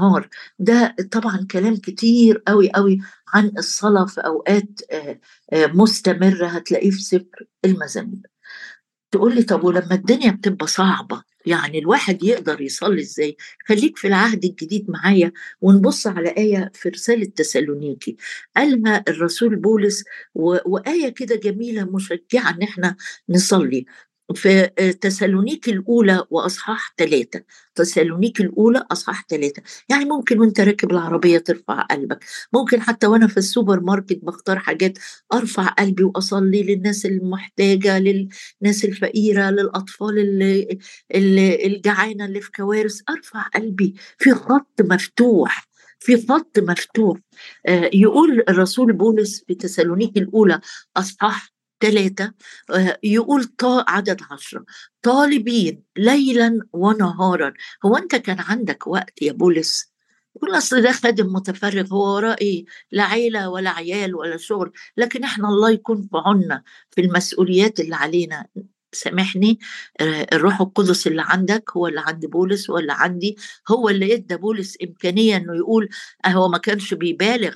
ده 0.58 0.96
طبعا 1.12 1.46
كلام 1.50 1.76
كتير 1.76 2.42
قوي 2.48 2.70
قوي 2.70 2.98
عن 3.34 3.52
الصلاة 3.58 4.04
في 4.06 4.20
أوقات 4.20 4.80
مستمرة 5.52 6.46
هتلاقيه 6.46 6.90
في 6.90 7.02
سفر 7.02 7.46
المزامير. 7.64 8.22
تقول 9.10 9.34
لي 9.34 9.42
طب 9.42 9.64
ولما 9.64 9.94
الدنيا 9.94 10.30
بتبقى 10.30 10.66
صعبة 10.66 11.22
يعني 11.46 11.78
الواحد 11.78 12.22
يقدر 12.22 12.60
يصلي 12.60 13.00
إزاي؟ 13.02 13.36
خليك 13.68 13.98
في 13.98 14.06
العهد 14.08 14.44
الجديد 14.44 14.90
معايا 14.90 15.32
ونبص 15.60 16.06
على 16.06 16.28
آية 16.28 16.70
في 16.74 16.88
رسالة 16.88 17.24
تسالونيكي. 17.36 18.16
قالها 18.56 19.04
الرسول 19.08 19.56
بولس 19.56 20.04
وآية 20.34 21.08
كده 21.08 21.36
جميلة 21.36 21.84
مشجعة 21.84 22.50
إن 22.50 22.62
إحنا 22.62 22.96
نصلي. 23.28 23.84
في 24.34 24.66
تسالونيك 25.00 25.68
الأولى 25.68 26.24
وأصحاح 26.30 26.94
ثلاثة 26.98 27.42
تسالونيك 27.74 28.40
الأولى 28.40 28.84
أصحاح 28.92 29.26
ثلاثة 29.28 29.62
يعني 29.88 30.04
ممكن 30.04 30.40
وأنت 30.40 30.60
راكب 30.60 30.90
العربية 30.92 31.38
ترفع 31.38 31.80
قلبك. 31.82 32.24
ممكن 32.52 32.80
حتى 32.82 33.06
وأنا 33.06 33.26
في 33.26 33.36
السوبر 33.36 33.80
ماركت 33.80 34.18
بختار 34.24 34.58
حاجات 34.58 34.98
أرفع 35.34 35.66
قلبي 35.68 36.04
وأصلي 36.04 36.62
للناس 36.62 37.06
المحتاجة 37.06 37.98
للناس 37.98 38.84
الفقيرة 38.84 39.50
للأطفال 39.50 40.18
اللي 41.14 41.66
الجعانة 41.66 42.24
اللي 42.24 42.40
في 42.40 42.50
كوارث. 42.50 43.00
أرفع 43.10 43.42
قلبي. 43.42 43.94
في 44.18 44.34
خط 44.34 44.80
مفتوح. 44.80 45.68
في 45.98 46.26
خط 46.28 46.58
مفتوح. 46.58 47.18
آه، 47.66 47.90
يقول 47.94 48.44
الرسول 48.48 48.92
بولس 48.92 49.44
في 49.46 49.54
تسالونيك 49.54 50.16
الأولى 50.16 50.60
أصحاح 50.96 51.53
ثلاثة 51.84 52.32
آه، 52.70 52.98
يقول 53.02 53.44
طا 53.44 53.84
عدد 53.88 54.20
عشرة 54.30 54.64
طالبين 55.02 55.82
ليلا 55.96 56.60
ونهارا. 56.72 57.52
هو 57.84 57.96
أنت 57.96 58.16
كان 58.16 58.36
عندك 58.40 58.86
وقت 58.86 59.22
يا 59.22 59.32
بولس؟ 59.32 59.92
يقول 60.36 60.58
أصل 60.58 60.82
ده 60.82 60.92
خادم 60.92 61.32
متفرغ 61.32 61.86
هو 61.92 62.14
وراه 62.16 62.36
إيه؟ 62.40 62.64
لا 62.92 63.02
عيلة 63.04 63.48
ولا 63.48 63.70
عيال 63.70 64.14
ولا 64.14 64.36
شغل. 64.36 64.72
لكن 64.96 65.24
إحنا 65.24 65.48
الله 65.48 65.70
يكون 65.70 66.02
في 66.02 66.08
عنا 66.26 66.62
في 66.90 67.00
المسؤوليات 67.00 67.80
اللي 67.80 67.96
علينا. 67.96 68.46
سامحني 68.92 69.58
آه، 70.00 70.26
الروح 70.32 70.60
القدس 70.60 71.06
اللي 71.06 71.22
عندك 71.26 71.70
هو 71.76 71.86
اللي 71.88 72.00
عند 72.00 72.26
بولس 72.26 72.70
ولا 72.70 72.94
عندي. 72.94 73.36
هو 73.68 73.88
اللي 73.88 74.14
إدى 74.14 74.36
بولس 74.36 74.76
إمكانية 74.84 75.36
إنه 75.36 75.56
يقول 75.56 75.88
آه، 76.24 76.28
هو 76.28 76.48
ما 76.48 76.58
كانش 76.58 76.94
بيبالغ 76.94 77.54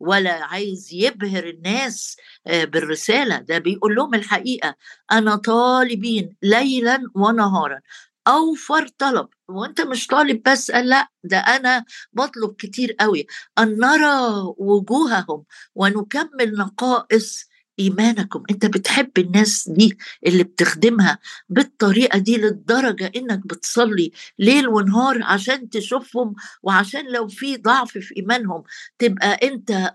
ولا 0.00 0.44
عايز 0.44 0.88
يبهر 0.92 1.44
الناس 1.48 2.16
آه، 2.46 2.64
بالرسالة. 2.64 3.38
ده 3.38 3.58
بيقول 3.58 3.94
لهم 3.94 4.14
الحقيقة 4.14 4.76
أنا 5.12 5.36
طالبين 5.36 6.36
ليلا 6.42 7.02
ونهارا. 7.14 7.80
اوفر 8.28 8.88
طلب. 8.88 9.28
وأنت 9.48 9.80
مش 9.80 10.06
طالب 10.06 10.42
بس 10.48 10.70
لأ 10.70 11.08
ده 11.24 11.38
أنا 11.38 11.84
بطلب 12.12 12.54
كتير 12.58 12.96
قوي. 13.00 13.26
أن 13.58 13.78
نرى 13.78 14.30
وجوههم 14.58 15.44
ونكمل 15.74 16.54
نقائص 16.58 17.49
إيمانكم. 17.80 18.42
أنت 18.50 18.66
بتحب 18.66 19.10
الناس 19.18 19.68
دي 19.68 19.98
اللي 20.26 20.44
بتخدمها 20.44 21.18
بالطريقة 21.48 22.18
دي 22.18 22.36
للدرجة 22.36 23.12
إنك 23.16 23.46
بتصلي 23.46 24.12
ليل 24.38 24.68
ونهار 24.68 25.22
عشان 25.22 25.70
تشوفهم 25.70 26.34
وعشان 26.62 27.12
لو 27.12 27.28
في 27.28 27.56
ضعف 27.56 27.98
في 27.98 28.16
إيمانهم 28.16 28.62
تبقى 28.98 29.32
أنت 29.48 29.92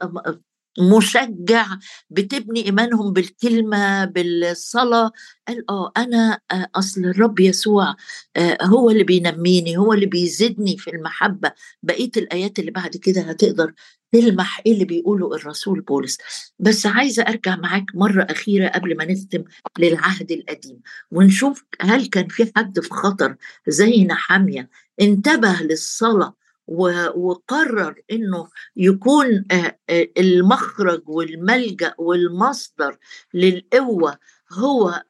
مشجع 0.79 1.65
بتبني 2.09 2.65
إيمانهم 2.65 3.13
بالكلمة 3.13 4.05
بالصلاة. 4.05 5.11
قال 5.47 5.65
آه 5.69 5.91
أنا 5.97 6.39
آه، 6.51 6.67
أصل 6.75 7.01
الرب 7.05 7.39
يسوع 7.39 7.95
آه، 8.35 8.57
هو 8.61 8.89
اللي 8.89 9.03
بينميني 9.03 9.77
هو 9.77 9.93
اللي 9.93 10.05
بيزيدني 10.05 10.77
في 10.77 10.89
المحبة. 10.91 11.51
بقية 11.83 12.11
الآيات 12.17 12.59
اللي 12.59 12.71
بعد 12.71 12.97
كده 12.97 13.21
هتقدر 13.21 13.73
تلمح 14.11 14.61
إيه 14.65 14.73
اللي 14.73 14.85
بيقوله 14.85 15.35
الرسول 15.35 15.81
بولس. 15.81 16.17
بس 16.59 16.85
عايزة 16.85 17.23
أرجع 17.23 17.55
معاك 17.55 17.85
مرة 17.95 18.23
أخيرة 18.23 18.67
قبل 18.67 18.97
ما 18.97 19.05
نختم 19.05 19.43
للعهد 19.79 20.31
القديم 20.31 20.81
ونشوف 21.11 21.65
هل 21.81 22.05
كان 22.05 22.27
في 22.27 22.51
حد 22.55 22.79
في 22.79 22.89
خطر 22.89 23.35
زي 23.67 24.03
نحامية 24.03 24.69
انتبه 25.01 25.61
للصلاة 25.61 26.35
وقرر 26.67 27.95
إنه 28.11 28.47
يكون 28.75 29.45
آه، 29.51 29.79
آه، 29.89 30.07
المخرج 30.17 31.01
والملجأ 31.09 31.93
والمصدر 31.97 32.97
للقوة 33.33 34.17
هو 34.53 35.03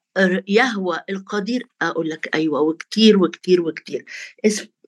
يهوى 0.48 1.00
القدير. 1.10 1.68
أقول 1.82 2.10
لك 2.10 2.36
أيوه 2.36 2.62
وكتير 2.62 3.18
وكتير 3.24 3.62
وكتير. 3.62 4.06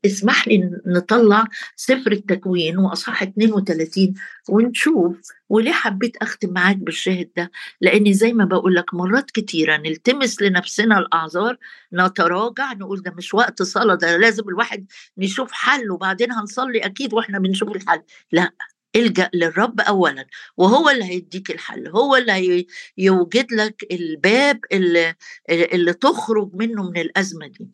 اسمح 0.05 0.47
لي 0.47 0.71
نطلع 0.85 1.45
سفر 1.75 2.11
التكوين 2.11 2.77
وأصحاح 2.77 3.23
32 3.23 4.13
ونشوف 4.49 5.21
وليه 5.49 5.71
حبيت 5.71 6.17
أختم 6.17 6.53
معاك 6.53 6.75
بالشاهد 6.77 7.29
ده. 7.37 7.51
لأني 7.81 8.13
زي 8.13 8.33
ما 8.33 8.45
بقول 8.45 8.75
لك 8.75 8.93
مرات 8.93 9.31
كتيرة 9.31 9.77
نلتمس 9.77 10.41
لنفسنا 10.41 10.99
الأعذار 10.99 11.57
نتراجع 11.93 12.73
نقول 12.73 13.01
ده 13.01 13.11
مش 13.17 13.33
وقت 13.33 13.61
صلاة 13.63 13.95
ده 13.95 14.17
لازم 14.17 14.43
الواحد 14.49 14.85
نشوف 15.17 15.51
حل 15.51 15.91
وبعدين 15.91 16.31
هنصلي 16.31 16.79
أكيد 16.79 17.13
وإحنا 17.13 17.39
بنشوف 17.39 17.75
الحل. 17.75 18.01
لا 18.31 18.51
إلجأ 18.95 19.29
للرب 19.33 19.79
اولا 19.81 20.25
وهو 20.57 20.89
اللي 20.89 21.03
هيديك 21.05 21.51
الحل 21.51 21.87
هو 21.87 22.15
اللي 22.15 22.65
هيوجد 22.97 23.51
لك 23.53 23.85
الباب 23.91 24.59
اللي, 24.71 25.15
اللي 25.49 25.93
تخرج 25.93 26.49
منه 26.53 26.83
من 26.91 26.97
الأزمة 26.97 27.47
دي. 27.47 27.67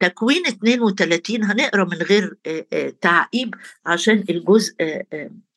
تكوين 0.00 0.46
32 0.46 1.44
هنقرا 1.44 1.84
من 1.84 1.96
غير 1.96 2.36
تعقيب 3.00 3.54
عشان 3.86 4.24
الجزء 4.30 4.74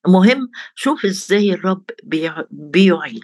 مهم. 0.08 0.52
شوف 0.76 1.06
إزاي 1.06 1.54
الرب 1.54 1.84
بيعين. 2.52 3.20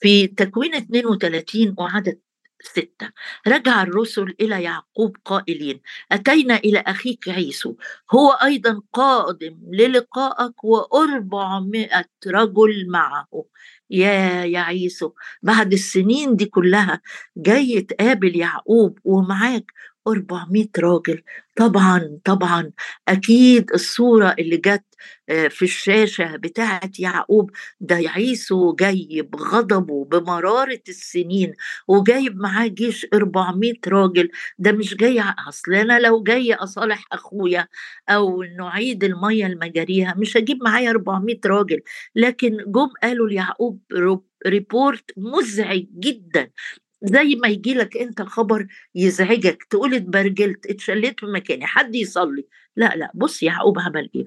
في 0.00 0.26
تكوين 0.26 0.74
32 0.74 1.74
وعدد 1.78 2.18
ستة. 2.62 3.10
رجع 3.46 3.82
الرسل 3.82 4.34
إلى 4.40 4.62
يعقوب 4.62 5.16
قائلين 5.24 5.80
أتينا 6.12 6.56
إلى 6.56 6.78
أخيك 6.78 7.28
عيسو. 7.28 7.74
هو 8.14 8.30
أيضا 8.30 8.82
قادم 8.92 9.58
للقائك 9.72 10.64
وأربعمائة 10.64 12.04
رجل 12.26 12.86
معه. 12.88 13.44
يا 13.90 14.44
يا 14.44 14.60
عيسو 14.60 15.12
بعد 15.42 15.72
السنين 15.72 16.36
دي 16.36 16.44
كلها 16.46 17.00
جاي 17.36 17.80
تقابل 17.80 18.36
يعقوب 18.36 18.98
ومعاك 19.04 19.72
400 20.12 20.68
راجل. 20.78 21.22
طبعا 21.56 22.18
طبعا. 22.24 22.70
أكيد 23.08 23.70
الصورة 23.74 24.34
اللي 24.38 24.56
جت 24.56 24.84
آه، 25.28 25.48
في 25.48 25.62
الشاشة 25.64 26.36
بتاعه 26.36 26.90
يعقوب 26.98 27.50
ده 27.80 27.94
عيسو 28.06 28.72
جاي 28.74 29.22
بغضبه 29.32 30.04
بمرارة 30.04 30.80
السنين 30.88 31.54
وجايب 31.88 32.36
معاه 32.36 32.66
جيش 32.66 33.06
400 33.14 33.74
راجل. 33.88 34.28
ده 34.58 34.72
مش 34.72 34.94
جاي 34.96 35.22
أصل 35.48 35.74
أنا 35.74 35.98
لو 36.00 36.22
جاي 36.22 36.54
أصالح 36.54 37.04
أخويا 37.12 37.68
أو 38.08 38.42
نعيد 38.42 39.04
المية 39.04 39.46
المجاريها 39.46 40.14
مش 40.18 40.36
هجيب 40.36 40.58
معايا 40.62 40.90
400 40.90 41.40
راجل. 41.46 41.80
لكن 42.14 42.56
جم 42.66 42.88
قالوا 43.02 43.28
ليعقوب 43.28 43.80
ريبورت 44.46 45.10
مزعج 45.16 45.84
جدا. 46.00 46.50
زي 47.02 47.36
ما 47.42 47.48
يجي 47.48 47.74
لك 47.74 47.96
أنت 47.96 48.22
خبر 48.22 48.66
يزعجك 48.94 49.64
تقول 49.70 49.94
اتبرجلت 49.94 50.66
اتشليت 50.66 51.20
في 51.20 51.26
مكاني 51.26 51.66
حد 51.66 51.94
يصلي. 51.94 52.46
لا 52.76 52.96
لا 52.96 53.10
بص 53.14 53.42
يعقوب 53.42 53.78
عمل 53.78 54.10
إيه؟ 54.14 54.24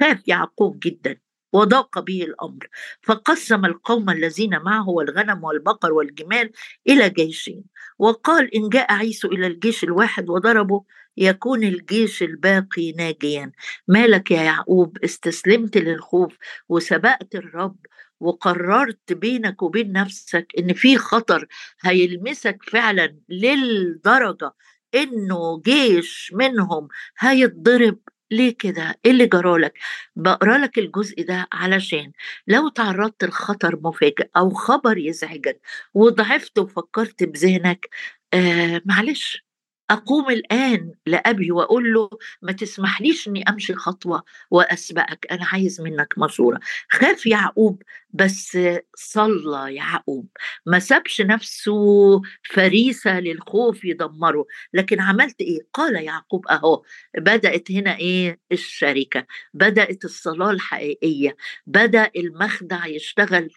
خاف 0.00 0.28
يعقوب 0.28 0.78
جدا 0.80 1.16
وضاق 1.52 1.98
به 1.98 2.22
الأمر 2.22 2.68
فقسم 3.02 3.64
القوم 3.64 4.10
الذين 4.10 4.58
معه 4.62 4.88
والغنم 4.88 5.44
والبقر 5.44 5.92
والجمال 5.92 6.50
إلى 6.88 7.10
جيشين 7.10 7.64
وقال 7.98 8.54
إن 8.54 8.68
جاء 8.68 8.92
عيسو 8.92 9.28
إلى 9.28 9.46
الجيش 9.46 9.84
الواحد 9.84 10.30
وضربه 10.30 10.84
يكون 11.16 11.64
الجيش 11.64 12.22
الباقي 12.22 12.92
ناجيا. 12.92 13.52
مالك 13.88 14.30
يا 14.30 14.42
يعقوب 14.42 14.98
استسلمت 15.04 15.76
للخوف 15.76 16.36
وسبقت 16.68 17.34
الرب 17.34 17.76
وقررت 18.20 19.12
بينك 19.12 19.62
وبين 19.62 19.92
نفسك 19.92 20.46
إن 20.58 20.72
في 20.72 20.96
خطر 20.98 21.46
هيلمسك 21.82 22.58
فعلا 22.70 23.16
للدرجة 23.28 24.52
إنه 24.94 25.60
جيش 25.64 26.30
منهم 26.34 26.88
هيتضرب 27.18 27.98
ليه 28.30 28.56
كده؟ 28.58 28.98
إيه 29.04 29.10
اللي 29.10 29.26
جرالك؟ 29.26 29.78
بقرأ 30.16 30.58
لك 30.58 30.78
الجزء 30.78 31.22
ده 31.24 31.46
علشان 31.52 32.12
لو 32.46 32.68
تعرضت 32.68 33.24
لخطر 33.24 33.80
مفاجئ 33.84 34.28
أو 34.36 34.50
خبر 34.50 34.98
يزعجك 34.98 35.60
وضعفت 35.94 36.58
وفكرت 36.58 37.22
بذهنك 37.24 37.88
آه 38.34 38.82
معلش 38.84 39.44
أقوم 39.90 40.30
الآن 40.30 40.92
لأبي 41.06 41.50
وأقول 41.52 41.92
له 41.94 42.10
ما 42.42 42.52
تسمحليش 42.52 43.28
إني 43.28 43.42
أمشي 43.48 43.74
خطوة 43.74 44.22
وأسبقك 44.50 45.26
أنا 45.32 45.46
عايز 45.52 45.80
منك 45.80 46.14
مشورة 46.18 46.60
خاف 46.90 47.26
يعقوب 47.26 47.82
بس 48.12 48.58
صلى 48.96 49.74
يعقوب. 49.74 50.28
ما 50.66 50.78
سابش 50.78 51.20
نفسه 51.20 52.20
فريسة 52.42 53.20
للخوف 53.20 53.84
يدمره. 53.84 54.46
لكن 54.74 55.00
عملت 55.00 55.40
إيه؟ 55.40 55.58
قال 55.74 56.04
يعقوب 56.04 56.46
أهو 56.46 56.82
بدأت 57.18 57.70
هنا 57.72 57.96
إيه؟ 57.96 58.38
الشركة 58.52 59.26
بدأت 59.54 60.04
الصلاة 60.04 60.50
الحقيقية 60.50 61.36
بدأ 61.66 62.10
المخدع 62.16 62.86
يشتغل 62.86 63.50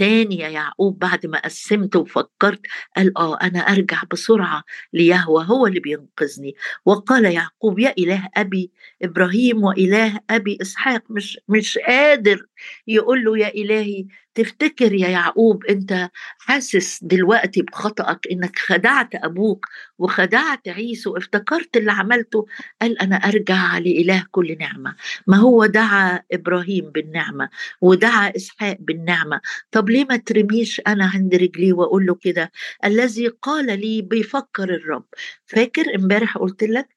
تاني 0.00 0.38
يا 0.38 0.48
يعقوب 0.48 0.98
بعد 0.98 1.26
ما 1.26 1.38
قسمت 1.40 1.96
وفكرت 1.96 2.60
قال 2.96 3.18
آه 3.18 3.38
أنا 3.42 3.60
أرجع 3.60 4.02
بسرعة 4.12 4.64
ليهوى 4.92 5.44
هو 5.48 5.66
اللي 5.66 5.80
بينقذني. 5.80 6.54
وقال 6.84 7.24
يعقوب 7.24 7.78
يا 7.78 7.94
إله 7.98 8.28
أبي 8.36 8.70
إبراهيم 9.02 9.64
وإله 9.64 10.20
أبي 10.30 10.58
إسحاق 10.62 11.02
مش 11.10 11.38
مش 11.48 11.78
قادر 11.78 12.46
يقول 12.86 13.24
له 13.24 13.38
يا 13.38 13.48
إلهي 13.48 14.06
تفتكر 14.34 14.92
يا 14.92 15.08
يعقوب 15.08 15.64
أنت 15.64 16.10
حاسس 16.38 17.04
دلوقتي 17.04 17.62
بخطأك؟ 17.62 18.26
إنك 18.32 18.58
خدعت 18.58 19.08
أبوك 19.14 19.66
وخدعت 19.98 20.68
عيسو 20.68 21.16
افتكرت 21.16 21.76
اللي 21.76 21.92
عملته؟ 21.92 22.46
قال 22.82 22.98
أنا 23.02 23.16
أرجع 23.16 23.78
لإله 23.78 24.24
كل 24.30 24.56
نعمة. 24.60 24.96
ما 25.26 25.36
هو 25.36 25.66
دعا 25.66 26.22
إبراهيم 26.32 26.90
بالنعمة 26.90 27.48
ودعا 27.80 28.32
إسحاق 28.36 28.76
بالنعمة؟ 28.80 29.40
طب 29.70 29.90
ليه 29.90 30.04
ما 30.04 30.16
ترميش 30.16 30.80
أنا 30.86 31.10
عند 31.14 31.34
رجلي 31.34 31.72
وأقول 31.72 32.06
له 32.06 32.14
كده؟ 32.14 32.52
الذي 32.84 33.28
قال 33.28 33.80
لي 33.80 34.02
بيفكر 34.02 34.74
الرب. 34.74 35.04
فاكر 35.46 35.96
إمبارح 35.96 36.38
قلت 36.38 36.62
لك 36.64 36.88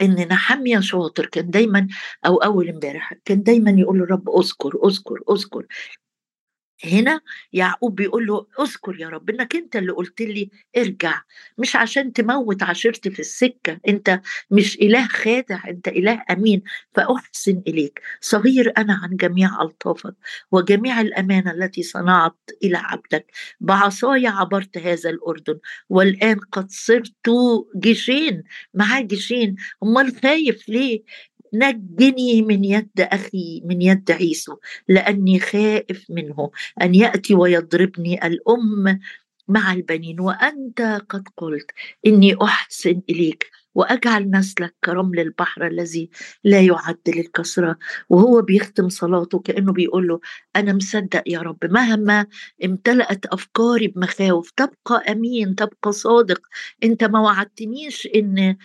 إن 0.00 0.28
نحمية 0.28 0.80
شاطر 0.80 1.26
كان 1.26 1.50
دايما 1.50 1.88
أو 2.26 2.36
أول 2.36 2.68
إمبارح 2.68 3.14
كان 3.24 3.42
دايما 3.42 3.70
يقول 3.70 3.98
له 3.98 4.04
الرب 4.04 4.30
أذكر 4.30 4.78
أذكر 4.86 5.18
أذكر. 5.30 5.66
هنا 6.84 7.20
يعقوب 7.52 7.94
بيقول 7.94 8.26
له 8.26 8.46
اذكر 8.60 9.00
يا 9.00 9.08
رب 9.08 9.30
إنك 9.30 9.56
أنت 9.56 9.76
اللي 9.76 9.92
قلت 9.92 10.22
لي 10.22 10.50
ارجع 10.76 11.22
مش 11.58 11.76
عشان 11.76 12.12
تموت 12.12 12.62
عشيرتي 12.62 13.10
في 13.10 13.20
السكة 13.20 13.80
أنت 13.88 14.20
مش 14.50 14.76
إله 14.76 15.06
خادع 15.08 15.68
أنت 15.68 15.88
إله 15.88 16.22
أمين 16.30 16.62
فأحسن 16.94 17.62
إليك. 17.68 18.00
صغير 18.20 18.72
أنا 18.78 18.94
عن 19.02 19.16
جميع 19.16 19.62
ألطافك 19.62 20.14
وجميع 20.52 21.00
الأمانة 21.00 21.50
التي 21.50 21.82
صنعت 21.82 22.36
إلى 22.64 22.76
عبدك. 22.78 23.26
بعصاي 23.60 24.26
عبرت 24.26 24.78
هذا 24.78 25.10
الأردن 25.10 25.58
والآن 25.88 26.38
قد 26.52 26.70
صرت 26.70 27.12
جيشين 27.76 28.42
معاه 28.74 29.00
جيشين. 29.00 29.56
أمال 29.82 30.16
خايف 30.22 30.68
ليه؟ 30.68 31.02
نجني 31.54 32.42
من 32.42 32.64
يد 32.64 32.90
أخي 33.00 33.62
من 33.64 33.82
يد 33.82 34.10
عيسو 34.10 34.56
لأني 34.88 35.40
خائف 35.40 36.06
منه 36.10 36.50
أن 36.82 36.94
يأتي 36.94 37.34
ويضربني 37.34 38.26
الأم 38.26 39.00
مع 39.48 39.72
البنين 39.72 40.20
وأنت 40.20 41.02
قد 41.08 41.24
قلت 41.36 41.70
إني 42.06 42.36
أحسن 42.42 43.02
إليك. 43.10 43.50
وأجعل 43.74 44.30
نسلك 44.30 44.74
كرمل 44.84 45.20
البحر 45.20 45.66
الذي 45.66 46.10
لا 46.44 46.60
يعد 46.60 46.98
للكسره 47.08 47.76
وهو 48.08 48.42
بيختم 48.42 48.88
صلاته 48.88 49.38
كأنه 49.38 49.72
بيقول 49.72 50.08
له 50.08 50.20
أنا 50.56 50.72
مصدق 50.72 51.22
يا 51.26 51.38
رب 51.38 51.58
مهما 51.64 52.26
امتلأت 52.64 53.26
أفكاري 53.26 53.86
بمخاوف 53.88 54.50
تبقى 54.50 55.12
أمين 55.12 55.54
تبقى 55.54 55.92
صادق. 55.92 56.40
أنت 56.84 57.04
ما 57.04 57.20
وعدتنيش 57.20 58.08
إن 58.16 58.56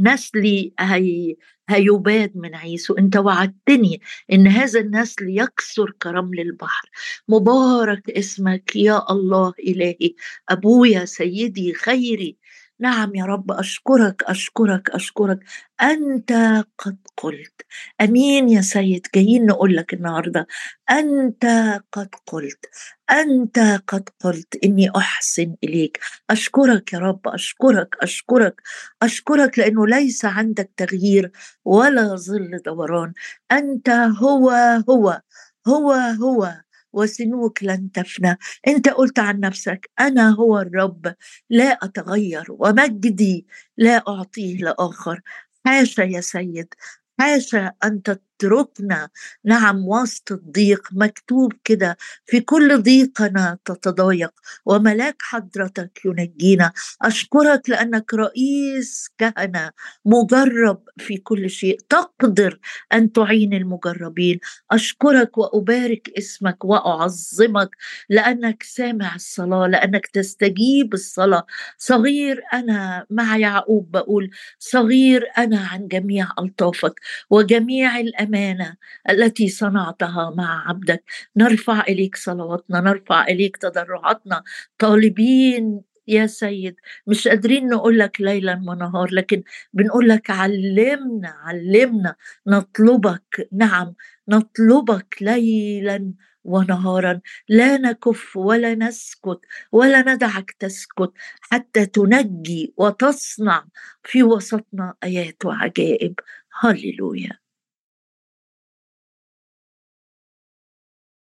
نسلي 0.00 0.72
هي 0.80 1.36
هيباد 1.68 2.32
من 2.34 2.54
عيسو. 2.54 2.94
أنت 2.94 3.16
وعدتني 3.16 4.00
إن 4.32 4.46
هذا 4.46 4.80
النسل 4.80 5.24
يكسر 5.28 5.90
كرمل 6.02 6.40
البحر. 6.40 6.90
مبارك 7.28 8.10
اسمك 8.10 8.76
يا 8.76 9.12
الله 9.12 9.52
إلهي. 9.68 10.14
أبويا 10.48 11.04
سيدي 11.04 11.74
خيري 11.74 12.36
نعم 12.80 13.14
يا 13.14 13.24
رب 13.24 13.52
أشكرك 13.52 14.22
أشكرك 14.22 14.90
أشكرك. 14.90 15.38
أنت 15.82 16.32
قد 16.78 16.96
قلت. 17.16 17.62
أمين 18.00 18.48
يا 18.48 18.60
سيد. 18.60 19.06
جايين 19.14 19.46
نقول 19.46 19.76
لك 19.76 19.94
النهاردة. 19.94 20.46
أنت 20.90 21.44
قد 21.92 22.08
قلت. 22.26 22.66
أنت 23.10 23.58
قد 23.88 24.08
قلت 24.20 24.56
إني 24.64 24.90
أحسن 24.96 25.54
إليك. 25.64 26.00
أشكرك 26.30 26.92
يا 26.92 26.98
رب 26.98 27.20
أشكرك 27.28 27.96
أشكرك. 28.02 28.62
أشكرك 29.02 29.58
لأنه 29.58 29.86
ليس 29.86 30.24
عندك 30.24 30.70
تغيير 30.76 31.30
ولا 31.64 32.16
ظل 32.16 32.58
دوران. 32.66 33.12
أنت 33.52 33.88
هو 33.90 34.50
هو 34.90 35.20
هو 35.68 35.92
هو. 36.22 36.52
وسنوك 36.92 37.62
لن 37.64 37.92
تفنى. 37.92 38.38
إنت 38.68 38.88
قلت 38.88 39.18
عن 39.18 39.40
نفسك 39.40 39.90
أنا 40.00 40.30
هو 40.34 40.58
الرب 40.58 41.14
لا 41.50 41.64
أتغير 41.82 42.44
ومجدي 42.50 43.46
لا 43.78 44.04
أعطيه 44.08 44.56
لآخر. 44.58 45.20
حاشا 45.66 46.02
يا 46.02 46.20
سيد 46.20 46.74
حاشا 47.20 47.72
ان 47.84 48.02
تتركنا. 48.40 49.08
نعم 49.44 49.88
وسط 49.88 50.32
الضيق 50.32 50.88
مكتوب 50.92 51.52
كده 51.64 51.96
في 52.26 52.40
كل 52.40 52.82
ضيقنا 52.82 53.58
تتضايق 53.64 54.30
وملاك 54.66 55.16
حضرتك 55.20 56.00
ينجينا. 56.04 56.72
أشكرك 57.02 57.70
لأنك 57.70 58.14
رئيس 58.14 59.10
كهنة 59.18 59.70
مجرب 60.04 60.82
في 60.98 61.16
كل 61.16 61.50
شيء. 61.50 61.78
تقدر 61.88 62.58
أن 62.92 63.12
تعين 63.12 63.54
المجربين. 63.54 64.40
أشكرك 64.70 65.38
وأبارك 65.38 66.10
اسمك 66.18 66.64
وأعظمك 66.64 67.70
لأنك 68.08 68.62
سامع 68.62 69.14
الصلاة 69.14 69.66
لأنك 69.66 70.06
تستجيب 70.06 70.94
الصلاة. 70.94 71.46
صغير 71.78 72.42
أنا 72.52 73.06
مع 73.10 73.36
يعقوب 73.36 73.90
بقول 73.90 74.30
صغير 74.58 75.26
أنا 75.38 75.58
عن 75.60 75.88
جميع 75.88 76.28
ألطافك 76.38 77.00
وجميع 77.30 77.98
الأمين 78.00 78.29
الأمانة 78.34 78.76
التي 79.10 79.48
صنعتها 79.48 80.30
مع 80.36 80.68
عبدك. 80.68 81.04
نرفع 81.36 81.80
إليك 81.88 82.16
صلواتنا 82.16 82.80
نرفع 82.80 83.24
إليك 83.24 83.56
تضرعاتنا. 83.56 84.42
طالبين 84.78 85.80
يا 86.08 86.26
سيد 86.26 86.74
مش 87.06 87.28
قادرين 87.28 87.68
نقول 87.68 87.98
لك 87.98 88.20
ليلا 88.20 88.62
ونهار 88.68 89.08
لكن 89.12 89.42
بنقول 89.72 90.08
لك 90.08 90.30
علمنا 90.30 91.28
علمنا 91.44 92.14
نطلبك 92.46 93.48
نعم 93.52 93.94
نطلبك 94.28 95.16
ليلا 95.20 96.14
ونهارا. 96.44 97.20
لا 97.48 97.76
نكف 97.78 98.36
ولا 98.36 98.74
نسكت 98.74 99.40
ولا 99.72 100.14
ندعك 100.14 100.50
تسكت 100.58 101.12
حتى 101.40 101.86
تنجي 101.86 102.74
وتصنع 102.76 103.64
في 104.04 104.22
وسطنا 104.22 104.94
آيات 105.04 105.44
وعجائب. 105.44 106.14
هللويا. 106.62 107.39